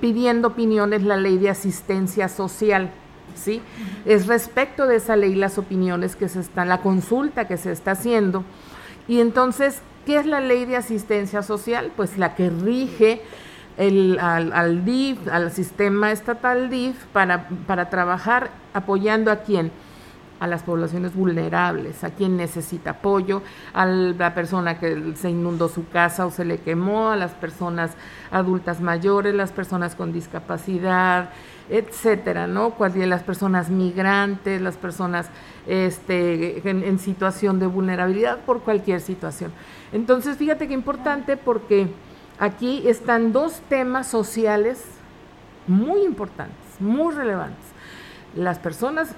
[0.00, 2.90] pidiendo opiniones, la ley de asistencia social.
[3.36, 3.62] ¿Sí?
[4.04, 7.92] Es respecto de esa ley las opiniones que se están, la consulta que se está
[7.92, 8.44] haciendo.
[9.06, 11.90] Y entonces ¿Qué es la ley de asistencia social?
[11.96, 13.22] Pues la que rige
[13.76, 19.72] el, al, DIF, al sistema estatal DIF, para, para trabajar apoyando a quién?
[20.38, 25.88] A las poblaciones vulnerables, a quien necesita apoyo, a la persona que se inundó su
[25.88, 27.92] casa o se le quemó, a las personas
[28.30, 31.30] adultas mayores, las personas con discapacidad,
[31.68, 32.74] etcétera, ¿no?
[32.94, 35.28] Las personas migrantes, las personas
[35.66, 39.52] este, en, situación de vulnerabilidad por cualquier situación.
[39.92, 41.88] Entonces, fíjate qué importante porque
[42.38, 44.84] aquí están dos temas sociales
[45.66, 47.64] muy importantes, muy relevantes.
[48.34, 49.08] Las personas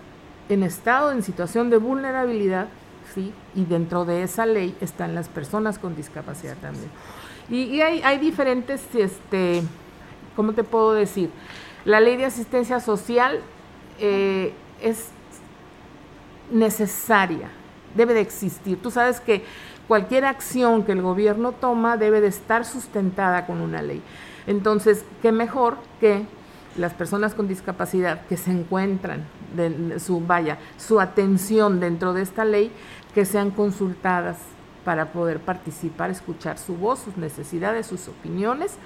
[0.48, 2.68] en estado, en situación de vulnerabilidad,
[3.14, 3.32] ¿sí?
[3.54, 6.90] Y dentro de esa ley están las personas con discapacidad también.
[7.50, 9.62] Y, hay, diferentes, este,
[10.36, 11.30] ¿cómo te puedo decir?
[11.84, 13.40] La ley de asistencia social
[13.98, 15.08] eh, es
[16.50, 17.48] necesaria,
[17.94, 18.80] debe de existir.
[18.82, 19.44] Tú sabes que
[19.86, 24.02] cualquier acción que el gobierno toma debe de estar sustentada con una ley.
[24.46, 26.26] Entonces, qué mejor que
[26.76, 29.24] las personas con discapacidad que se encuentran
[29.56, 32.70] de su vaya, su atención dentro de esta ley
[33.14, 34.36] que sean consultadas
[34.84, 38.78] para poder participar, escuchar su voz, sus necesidades, sus opiniones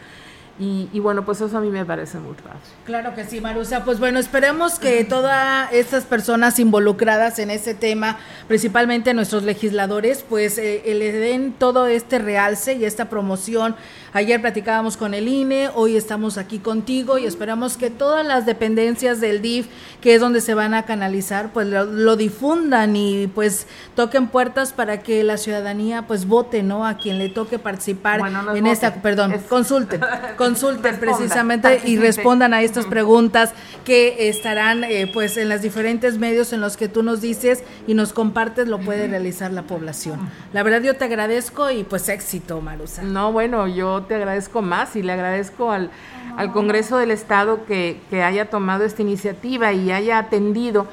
[0.58, 2.58] y, bueno, pues eso a mí me parece muy padre.
[2.84, 3.84] Claro que sí, Marusa.
[3.84, 10.58] Pues bueno, esperemos que todas estas personas involucradas en este tema, principalmente nuestros legisladores, pues
[10.58, 13.74] eh, le den todo este realce y esta promoción
[14.14, 19.22] Ayer platicábamos con el INE, hoy estamos aquí contigo y esperamos que todas las dependencias
[19.22, 19.68] del DIF,
[20.02, 25.00] que es donde se van a canalizar, pues lo, difundan y pues toquen puertas para
[25.00, 26.86] que la ciudadanía pues vote, ¿no?
[26.86, 28.20] A quien le toque participar
[28.54, 30.02] en esta, perdón, consulten,
[30.36, 33.52] consulten precisamente y respondan a estas preguntas
[33.86, 37.94] que estarán eh, pues en los diferentes medios en los que tú nos dices y
[37.94, 40.28] nos compartes, lo puede realizar la población.
[40.52, 43.02] La verdad yo te agradezco y pues éxito, Marusa.
[43.02, 45.90] No, bueno, yo te agradezco más y le agradezco al,
[46.36, 50.86] al Congreso del Estado que, que, haya tomado esta iniciativa y haya atendido,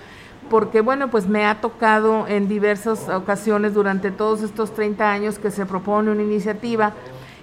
[0.50, 5.52] porque bueno, pues me ha tocado en diversas ocasiones durante todos estos 30 años que
[5.52, 6.94] se propone una iniciativa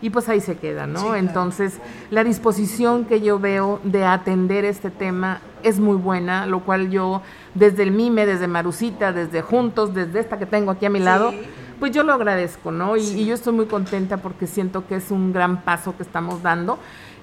[0.02, 1.14] y pues ahí se queda, ¿no?
[1.14, 1.78] Entonces,
[2.10, 7.22] la disposición que yo veo de atender este tema es muy buena, lo cual yo
[7.54, 11.32] desde el MIME, desde Marucita, desde Juntos, desde esta que tengo aquí a mi lado,
[11.78, 12.96] pues yo lo agradezco, ¿no?
[12.96, 16.78] Y, yo estoy muy contenta porque siento que es un gran paso que estamos dando.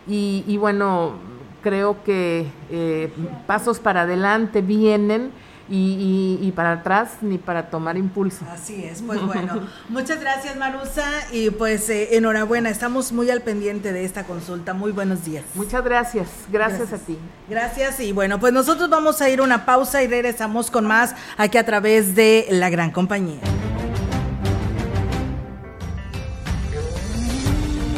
[0.08, 1.14] Y, bueno,
[1.62, 3.12] creo que eh,
[3.48, 5.32] pasos para adelante vienen.
[5.70, 8.46] Y, para atrás ni para tomar impulso.
[8.52, 13.92] Así es, pues bueno, muchas gracias Marusa y pues eh, enhorabuena, estamos muy al pendiente
[13.92, 15.46] de esta consulta, muy buenos días.
[15.56, 17.18] Muchas gracias, gracias, gracias, a ti.
[17.50, 21.16] Gracias y bueno, pues nosotros vamos a ir a una pausa y regresamos con más
[21.38, 23.40] aquí a través de la gran compañía.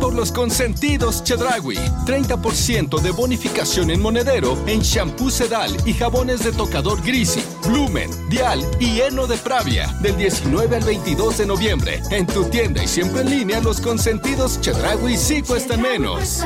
[0.00, 1.76] por los consentidos Chedragui.
[2.06, 8.60] 30% de bonificación en monedero en shampoo sedal y jabones de tocador Grisi, Blumen, Dial
[8.80, 9.86] y Heno de Pravia.
[10.00, 12.02] Del 19 al 22 de noviembre.
[12.10, 16.42] En tu tienda y siempre en línea, los consentidos Chedragui sí cuestan menos.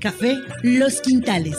[0.00, 1.58] Café Los Quintales.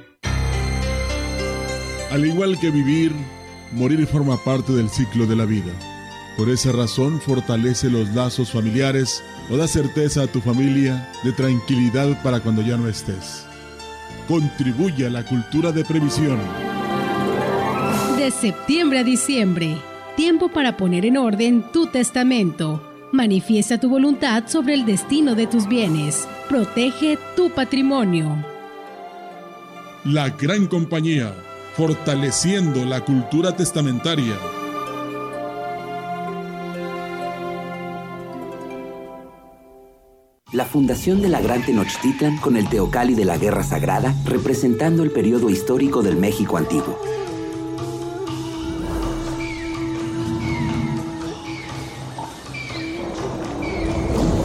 [2.11, 3.13] Al igual que vivir,
[3.71, 5.71] morir forma parte del ciclo de la vida.
[6.35, 12.21] Por esa razón fortalece los lazos familiares o da certeza a tu familia de tranquilidad
[12.21, 13.45] para cuando ya no estés.
[14.27, 16.37] Contribuye a la cultura de previsión.
[18.17, 19.77] De septiembre a diciembre,
[20.17, 22.81] tiempo para poner en orden tu testamento.
[23.13, 26.27] Manifiesta tu voluntad sobre el destino de tus bienes.
[26.49, 28.35] Protege tu patrimonio.
[30.03, 31.33] La gran compañía,
[31.81, 34.37] fortaleciendo la cultura testamentaria.
[40.51, 45.09] La fundación de la Gran Tenochtitlan con el Teocalli de la Guerra Sagrada, representando el
[45.09, 46.99] periodo histórico del México antiguo.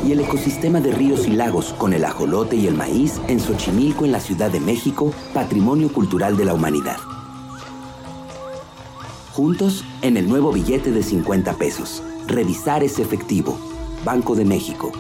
[0.06, 4.04] y el ecosistema de ríos y lagos con el ajolote y el maíz en Xochimilco,
[4.04, 7.15] en la Ciudad de México, Patrimonio Cultural de la Humanidad.
[9.36, 12.02] Juntos en el nuevo billete de 50 pesos.
[12.26, 13.58] Revisar ese efectivo.
[14.02, 14.92] Banco de México.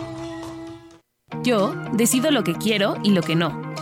[1.42, 3.65] Yo decido lo que quiero y lo que no.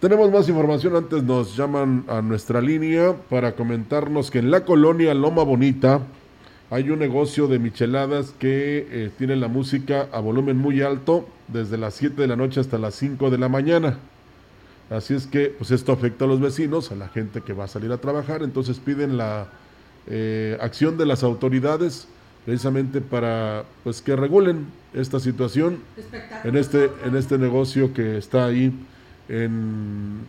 [0.00, 5.14] Tenemos más información, antes nos llaman a nuestra línea para comentarnos que en la colonia
[5.14, 6.02] Loma Bonita
[6.68, 11.78] hay un negocio de micheladas que eh, tiene la música a volumen muy alto desde
[11.78, 13.98] las 7 de la noche hasta las 5 de la mañana.
[14.90, 17.68] Así es que pues esto afecta a los vecinos, a la gente que va a
[17.68, 19.46] salir a trabajar, entonces piden la
[20.08, 22.06] eh, acción de las autoridades
[22.44, 25.78] precisamente para pues que regulen esta situación
[26.44, 28.72] en este en este negocio que está ahí
[29.28, 30.26] en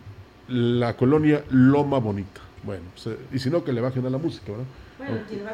[0.48, 2.40] la colonia Loma Bonita.
[2.62, 4.66] Bueno, pues, eh, y si no, que le bajen a la música, ¿verdad?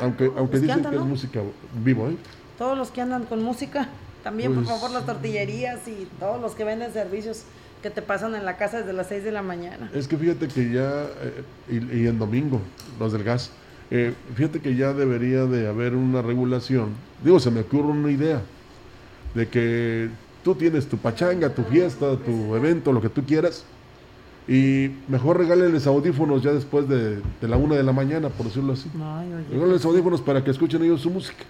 [0.00, 1.40] aunque aunque dicen que, es música
[1.82, 2.16] vivo, ¿eh?
[2.56, 3.88] Todos los que andan con música,
[4.22, 7.44] también por pues favor las tortillerías y todos los que venden servicios
[7.82, 9.90] que te pasan en la casa desde las 6 de la mañana.
[9.92, 12.60] Es que fíjate que ya, eh, y, en domingo,
[12.98, 13.50] los del gas,
[13.90, 16.94] eh, fíjate que ya debería de haber una regulación.
[17.22, 18.40] Digo, se me ocurre una idea
[19.34, 20.08] de que
[20.44, 23.64] Tú tienes tu pachanga, tu fiesta, tu evento, lo que tú quieras.
[24.46, 28.90] Y mejor regálenles audífonos ya después de, la una de la mañana, por decirlo así.
[29.50, 31.44] Regálenles audífonos para que escuchen ellos su música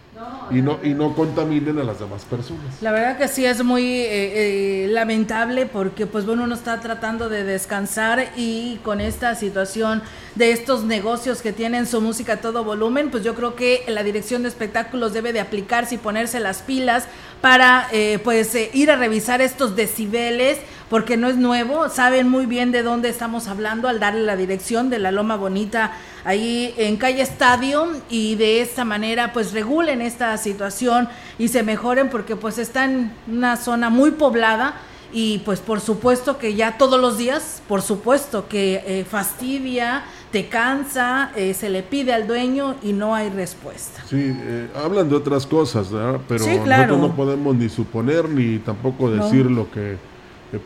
[0.51, 2.81] y no y no contaminen a las demás personas.
[2.83, 7.29] La verdad que sí es muy eh, eh, lamentable porque pues bueno uno está tratando
[7.29, 10.03] de descansar y con esta situación
[10.37, 14.05] de estos negocios que tienen su música a todo volumen, pues yo creo que la
[14.05, 17.07] dirección de espectáculos debe de aplicarse y ponerse las pilas
[17.45, 20.57] para eh, pues eh, ir a revisar estos decibeles
[20.89, 24.89] porque no es nuevo, saben muy bien de dónde estamos hablando al darle la dirección
[24.89, 25.93] de la Loma Bonita
[26.25, 31.07] ahí en calle Estadio y de esta manera pues regulen esta situación
[31.39, 34.77] y se mejoren porque pues está en una zona muy poblada
[35.13, 40.05] y pues por supuesto que ya todos los días, por supuesto que eh, fastidia,
[40.35, 44.03] te cansa, eh, se le pide al dueño y no hay respuesta.
[44.05, 45.87] Sí, eh, hablan de otras cosas,
[46.27, 49.97] pero nosotros no podemos ni suponer ni tampoco decir lo que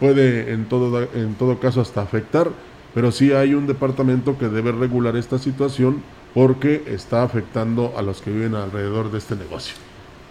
[0.01, 2.49] puede en todo, en todo caso hasta afectar,
[2.95, 6.03] pero sí hay un departamento que debe regular esta situación
[6.33, 9.75] porque está afectando a los que viven alrededor de este negocio.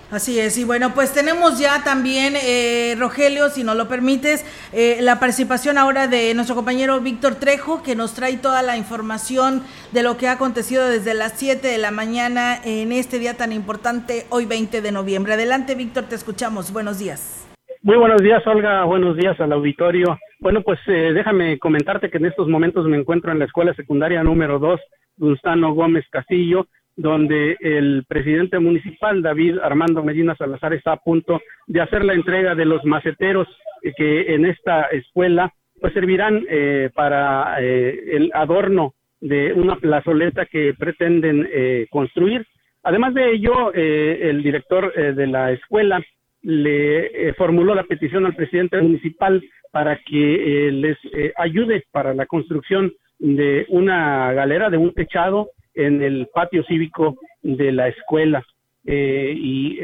[0.09, 4.99] Así es, y bueno, pues tenemos ya también, eh, Rogelio, si nos lo permites, eh,
[5.01, 10.03] la participación ahora de nuestro compañero Víctor Trejo, que nos trae toda la información de
[10.03, 14.25] lo que ha acontecido desde las 7 de la mañana en este día tan importante,
[14.29, 15.33] hoy 20 de noviembre.
[15.33, 16.71] Adelante, Víctor, te escuchamos.
[16.71, 17.45] Buenos días.
[17.81, 18.85] Muy buenos días, Olga.
[18.85, 20.17] Buenos días al auditorio.
[20.39, 24.23] Bueno, pues eh, déjame comentarte que en estos momentos me encuentro en la escuela secundaria
[24.23, 24.79] número 2,
[25.17, 26.67] Gunstano Gómez Castillo
[26.97, 32.55] donde el presidente municipal, David Armando Medina Salazar, está a punto de hacer la entrega
[32.55, 33.47] de los maceteros
[33.95, 40.73] que en esta escuela pues servirán eh, para eh, el adorno de una plazoleta que
[40.73, 42.45] pretenden eh, construir.
[42.83, 46.01] Además de ello, el director de la escuela
[46.41, 50.97] le formuló la petición al presidente municipal para que les
[51.35, 57.71] ayude para la construcción de una galera, de un techado en el patio cívico de
[57.71, 58.45] la escuela.
[58.85, 59.79] y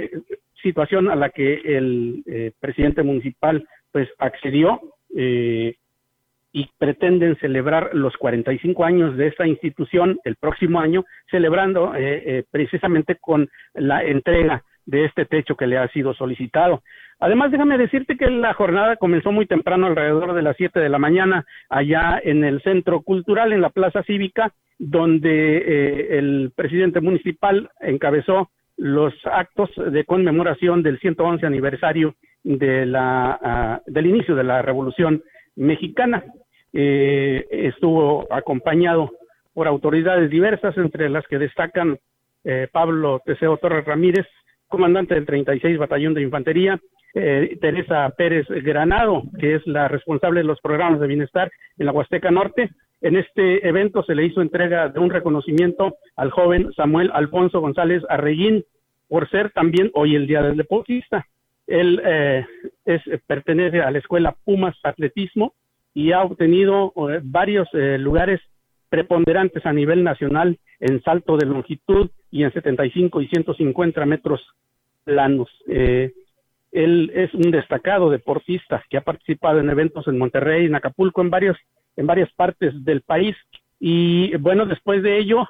[0.61, 4.79] situación a la que el presidente municipal pues accedió
[5.15, 5.75] eh,
[6.51, 12.43] y pretenden celebrar los 45 años de esta institución el próximo año, celebrando eh, eh,
[12.49, 16.81] precisamente con la entrega de este techo que le ha sido solicitado.
[17.19, 20.99] Además, déjame decirte que la jornada comenzó muy temprano, alrededor de las 7 de la
[20.99, 28.49] mañana, allá en el Centro Cultural, en la Plaza Cívica, donde el presidente municipal encabezó
[28.77, 35.23] los actos de conmemoración del 111 aniversario de la, ah, del inicio de la Revolución
[35.55, 36.23] Mexicana.
[36.73, 39.11] Eh, estuvo acompañado
[39.53, 41.99] por autoridades diversas, entre las que destacan
[42.43, 44.25] eh, Pablo Teseo Torres Ramírez,
[44.73, 46.79] comandante del 36 Batallón de Infantería,
[47.13, 51.91] eh, Teresa Pérez Granado, que es la responsable de los programas de bienestar en la
[51.91, 52.71] Huasteca Norte.
[52.99, 58.01] En este evento se le hizo entrega de un reconocimiento al joven Samuel Alfonso González
[58.09, 58.65] Arreguín
[59.07, 61.27] por ser también hoy el Día del Deportista.
[61.67, 62.43] Él eh,
[62.85, 65.53] es, pertenece a la escuela Pumas Atletismo
[65.93, 67.67] y ha obtenido eh, varios
[67.99, 68.41] lugares
[68.89, 74.41] preponderantes a nivel nacional en salto de longitud y en 75 y 150 metros
[75.05, 75.49] planos.
[75.65, 81.29] él es un destacado deportista que ha participado en eventos en Monterrey, en Acapulco, en
[81.29, 81.57] varios,
[81.95, 83.35] en varias partes del país.
[83.79, 85.47] Y bueno, después de ello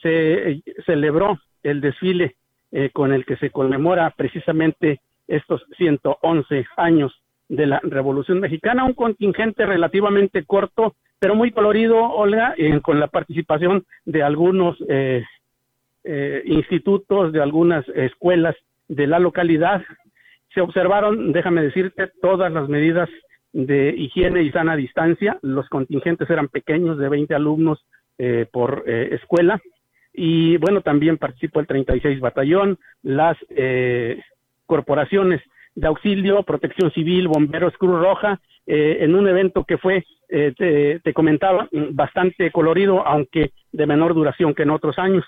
[0.00, 2.36] se celebró el desfile
[2.94, 7.12] con el que se conmemora precisamente estos 111 años
[7.48, 13.84] de la Revolución Mexicana, un contingente relativamente corto, pero muy colorido, Olga, con la participación
[14.04, 15.22] de algunos eh,
[16.02, 18.56] eh, institutos, de algunas escuelas
[18.88, 19.84] de la localidad.
[20.52, 23.08] Se observaron, déjame decirte, todas las medidas
[23.52, 25.38] de higiene y sana distancia.
[25.42, 27.86] Los contingentes eran pequeños, de 20 alumnos
[28.18, 29.60] eh, por escuela.
[30.12, 33.36] Y bueno, también participó el 36 Batallón, las
[34.66, 35.40] corporaciones
[35.76, 41.12] de auxilio, protección civil, bomberos, Cruz Roja, eh, en un evento que fue, eh, te,
[41.12, 45.24] comentaba, bastante colorido, aunque de menor duración que en otros años.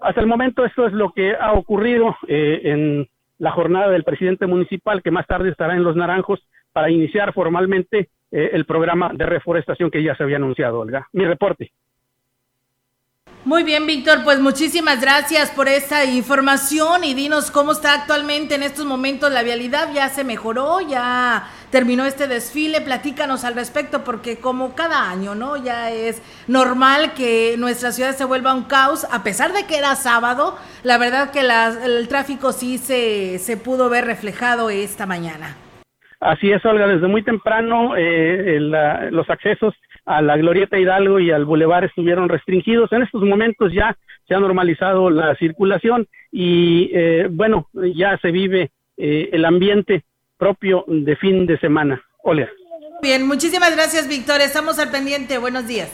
[0.00, 3.08] Hasta el momento esto es lo que ha ocurrido eh, en
[3.38, 6.40] la jornada del presidente municipal, que más tarde estará en Los Naranjos
[6.72, 11.06] para iniciar formalmente el programa de reforestación que ya se había anunciado, Olga.
[11.12, 11.70] Mi reporte.
[13.44, 18.62] Muy bien, Víctor, pues muchísimas gracias por esta información y dinos cómo está actualmente en
[18.62, 19.92] estos momentos la vialidad.
[19.92, 20.80] ¿Ya se mejoró?
[20.80, 22.82] ¿Ya terminó este desfile?
[22.82, 25.56] Platícanos al respecto porque como cada año, ¿no?
[25.56, 29.96] Ya es normal que nuestra ciudad se vuelva un caos, a pesar de que era
[29.96, 35.56] sábado, la verdad que el tráfico sí se, se pudo ver reflejado esta mañana.
[36.20, 38.60] Así es, Olga, desde muy temprano eh,
[39.10, 42.92] los accesos a la Glorieta Hidalgo y al Boulevard estuvieron restringidos.
[42.92, 43.96] En estos momentos ya
[44.28, 50.04] se ha normalizado la circulación y eh, bueno, ya se vive eh, el ambiente
[50.42, 52.02] propio de fin de semana.
[52.24, 52.48] Olga.
[53.00, 54.40] Bien, muchísimas gracias, Víctor.
[54.40, 55.38] Estamos al pendiente.
[55.38, 55.88] Buenos días.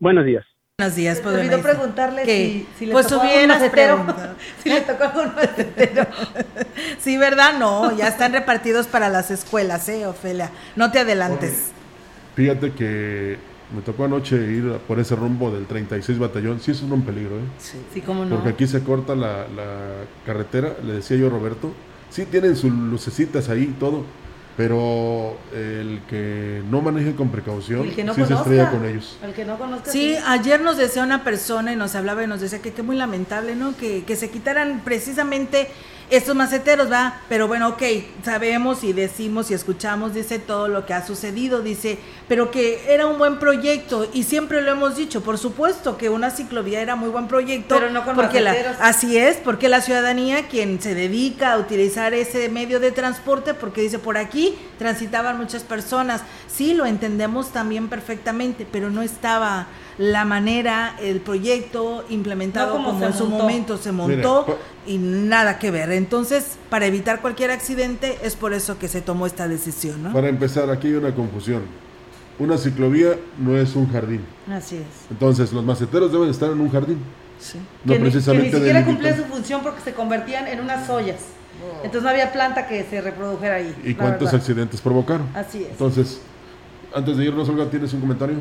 [0.00, 0.44] Buenos días.
[0.78, 1.36] Buenos días, pues.
[1.36, 4.06] Olvidó preguntarle si, si, le pues tocó algún macetero.
[4.64, 6.04] si le tocó algún macetero.
[6.98, 7.60] sí, ¿verdad?
[7.60, 10.50] No, ya están repartidos para las escuelas, ¿eh, Ofelia?
[10.74, 11.70] No te adelantes.
[12.34, 13.38] fíjate que
[13.72, 16.58] me tocó anoche ir por ese rumbo del 36 Batallón.
[16.58, 17.44] Sí, es un peligro, ¿eh?
[17.58, 18.34] Sí, sí cómo no.
[18.34, 21.72] Porque aquí se corta la, la carretera, le decía yo a Roberto.
[22.10, 24.04] Sí, tienen sus lucecitas ahí y todo
[24.60, 29.16] pero el que no maneje con precaución sí se estrella con ellos.
[29.22, 29.90] El que no conozca.
[29.90, 32.96] Sí, ayer nos decía una persona y nos hablaba y nos decía que qué muy
[32.96, 33.74] lamentable, ¿no?
[33.74, 35.68] Que, que se quitaran precisamente
[36.10, 37.82] estos maceteros, va, pero bueno, ok,
[38.24, 41.98] sabemos y decimos y escuchamos, dice todo lo que ha sucedido, dice,
[42.28, 46.30] pero que era un buen proyecto y siempre lo hemos dicho, por supuesto que una
[46.30, 50.48] ciclovía era muy buen proyecto, pero no con porque la, así es, porque la ciudadanía
[50.48, 55.62] quien se dedica a utilizar ese medio de transporte, porque dice por aquí transitaban muchas
[55.62, 59.68] personas, sí lo entendemos también perfectamente, pero no estaba
[59.98, 65.92] la manera, el proyecto implementado como, en su momento se montó y nada que ver.
[65.92, 70.02] Entonces, para evitar cualquier accidente, es por eso que se tomó esta decisión.
[70.02, 70.12] ¿no?
[70.12, 71.62] Para empezar, aquí hay una confusión.
[72.38, 74.22] Una ciclovía no es un jardín.
[74.50, 75.10] Así es.
[75.10, 76.98] Entonces, los maceteros deben estar en un jardín.
[77.38, 77.58] Sí.
[77.84, 80.88] No que precisamente ni, que ni siquiera cumplía su función porque se convertían en unas
[80.88, 81.20] ollas.
[81.76, 83.74] Entonces no había planta que se reprodujera ahí.
[83.84, 85.26] ¿Y cuántos accidentes provocaron?
[85.34, 85.70] Así es.
[85.70, 86.20] Entonces,
[86.92, 88.36] Antes de irnos, Olga, ¿tienes un comentario?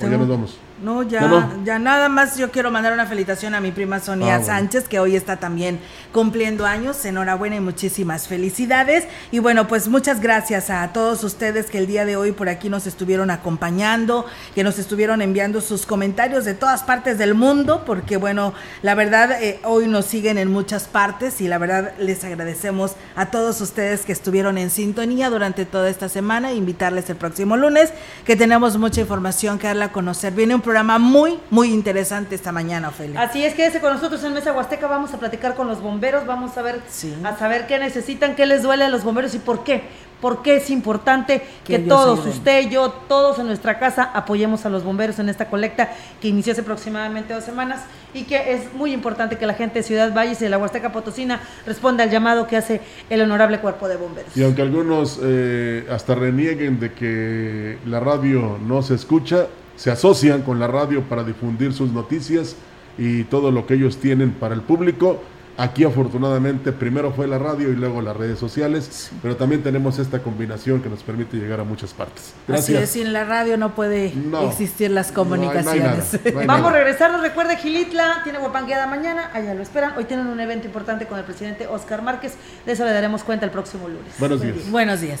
[0.00, 0.56] ¿O ya nos vamos?
[0.82, 4.42] No, ya, ya nada más yo quiero mandar una felicitación a mi prima Sonia ah,
[4.42, 5.80] Sánchez, que hoy está también
[6.12, 7.04] cumpliendo años.
[7.04, 9.04] Enhorabuena y muchísimas felicidades.
[9.32, 12.68] Y bueno, pues muchas gracias a todos ustedes que el día de hoy por aquí
[12.68, 14.24] nos estuvieron acompañando,
[14.54, 19.42] que nos estuvieron enviando sus comentarios de todas partes del mundo, porque bueno, la verdad
[19.42, 24.04] eh, hoy nos siguen en muchas partes y la verdad les agradecemos a todos ustedes
[24.04, 27.92] que estuvieron en sintonía durante toda esta semana e invitarles el próximo lunes,
[28.24, 30.32] que tenemos mucha información que darle a conocer.
[30.32, 33.22] Viene un programa muy, muy interesante esta mañana, Ophelia.
[33.22, 36.58] Así es, quédese con nosotros en Mesa Huasteca, vamos a platicar con los bomberos, vamos
[36.58, 36.82] a ver,
[37.24, 39.84] a saber qué necesitan, qué les duele a los bomberos y por qué.
[40.20, 45.18] Porque es importante que, todos, usted, yo, todos en nuestra casa apoyemos a los bomberos
[45.20, 45.88] en esta colecta
[46.20, 47.80] que inició hace aproximadamente dos semanas
[48.12, 50.92] y que es muy importante que la gente de Ciudad Valles y de la Huasteca
[50.92, 54.36] Potosina responda al llamado que hace el honorable cuerpo de bomberos.
[54.36, 59.46] Y aunque algunos eh, hasta renieguen de que la radio no se escucha,
[59.78, 62.56] se asocian con la radio para difundir sus noticias
[62.98, 65.22] y todo lo que ellos tienen para el público.
[65.56, 70.20] Aquí afortunadamente primero fue la radio y luego las redes sociales, pero también tenemos esta
[70.20, 72.32] combinación que nos permite llegar a muchas partes.
[72.46, 72.76] Gracias.
[72.76, 74.12] Así es, sin la radio no puede
[74.48, 76.20] existir las comunicaciones.
[76.46, 79.94] Vamos a regresar, recuerde Gilitla, tiene guapangueada mañana, allá lo esperan.
[79.96, 83.44] Hoy tienen un evento importante con el presidente Oscar Márquez, de eso le daremos cuenta
[83.44, 84.12] el próximo lunes.
[84.18, 84.70] Buenos días.
[84.70, 85.20] Buenos días.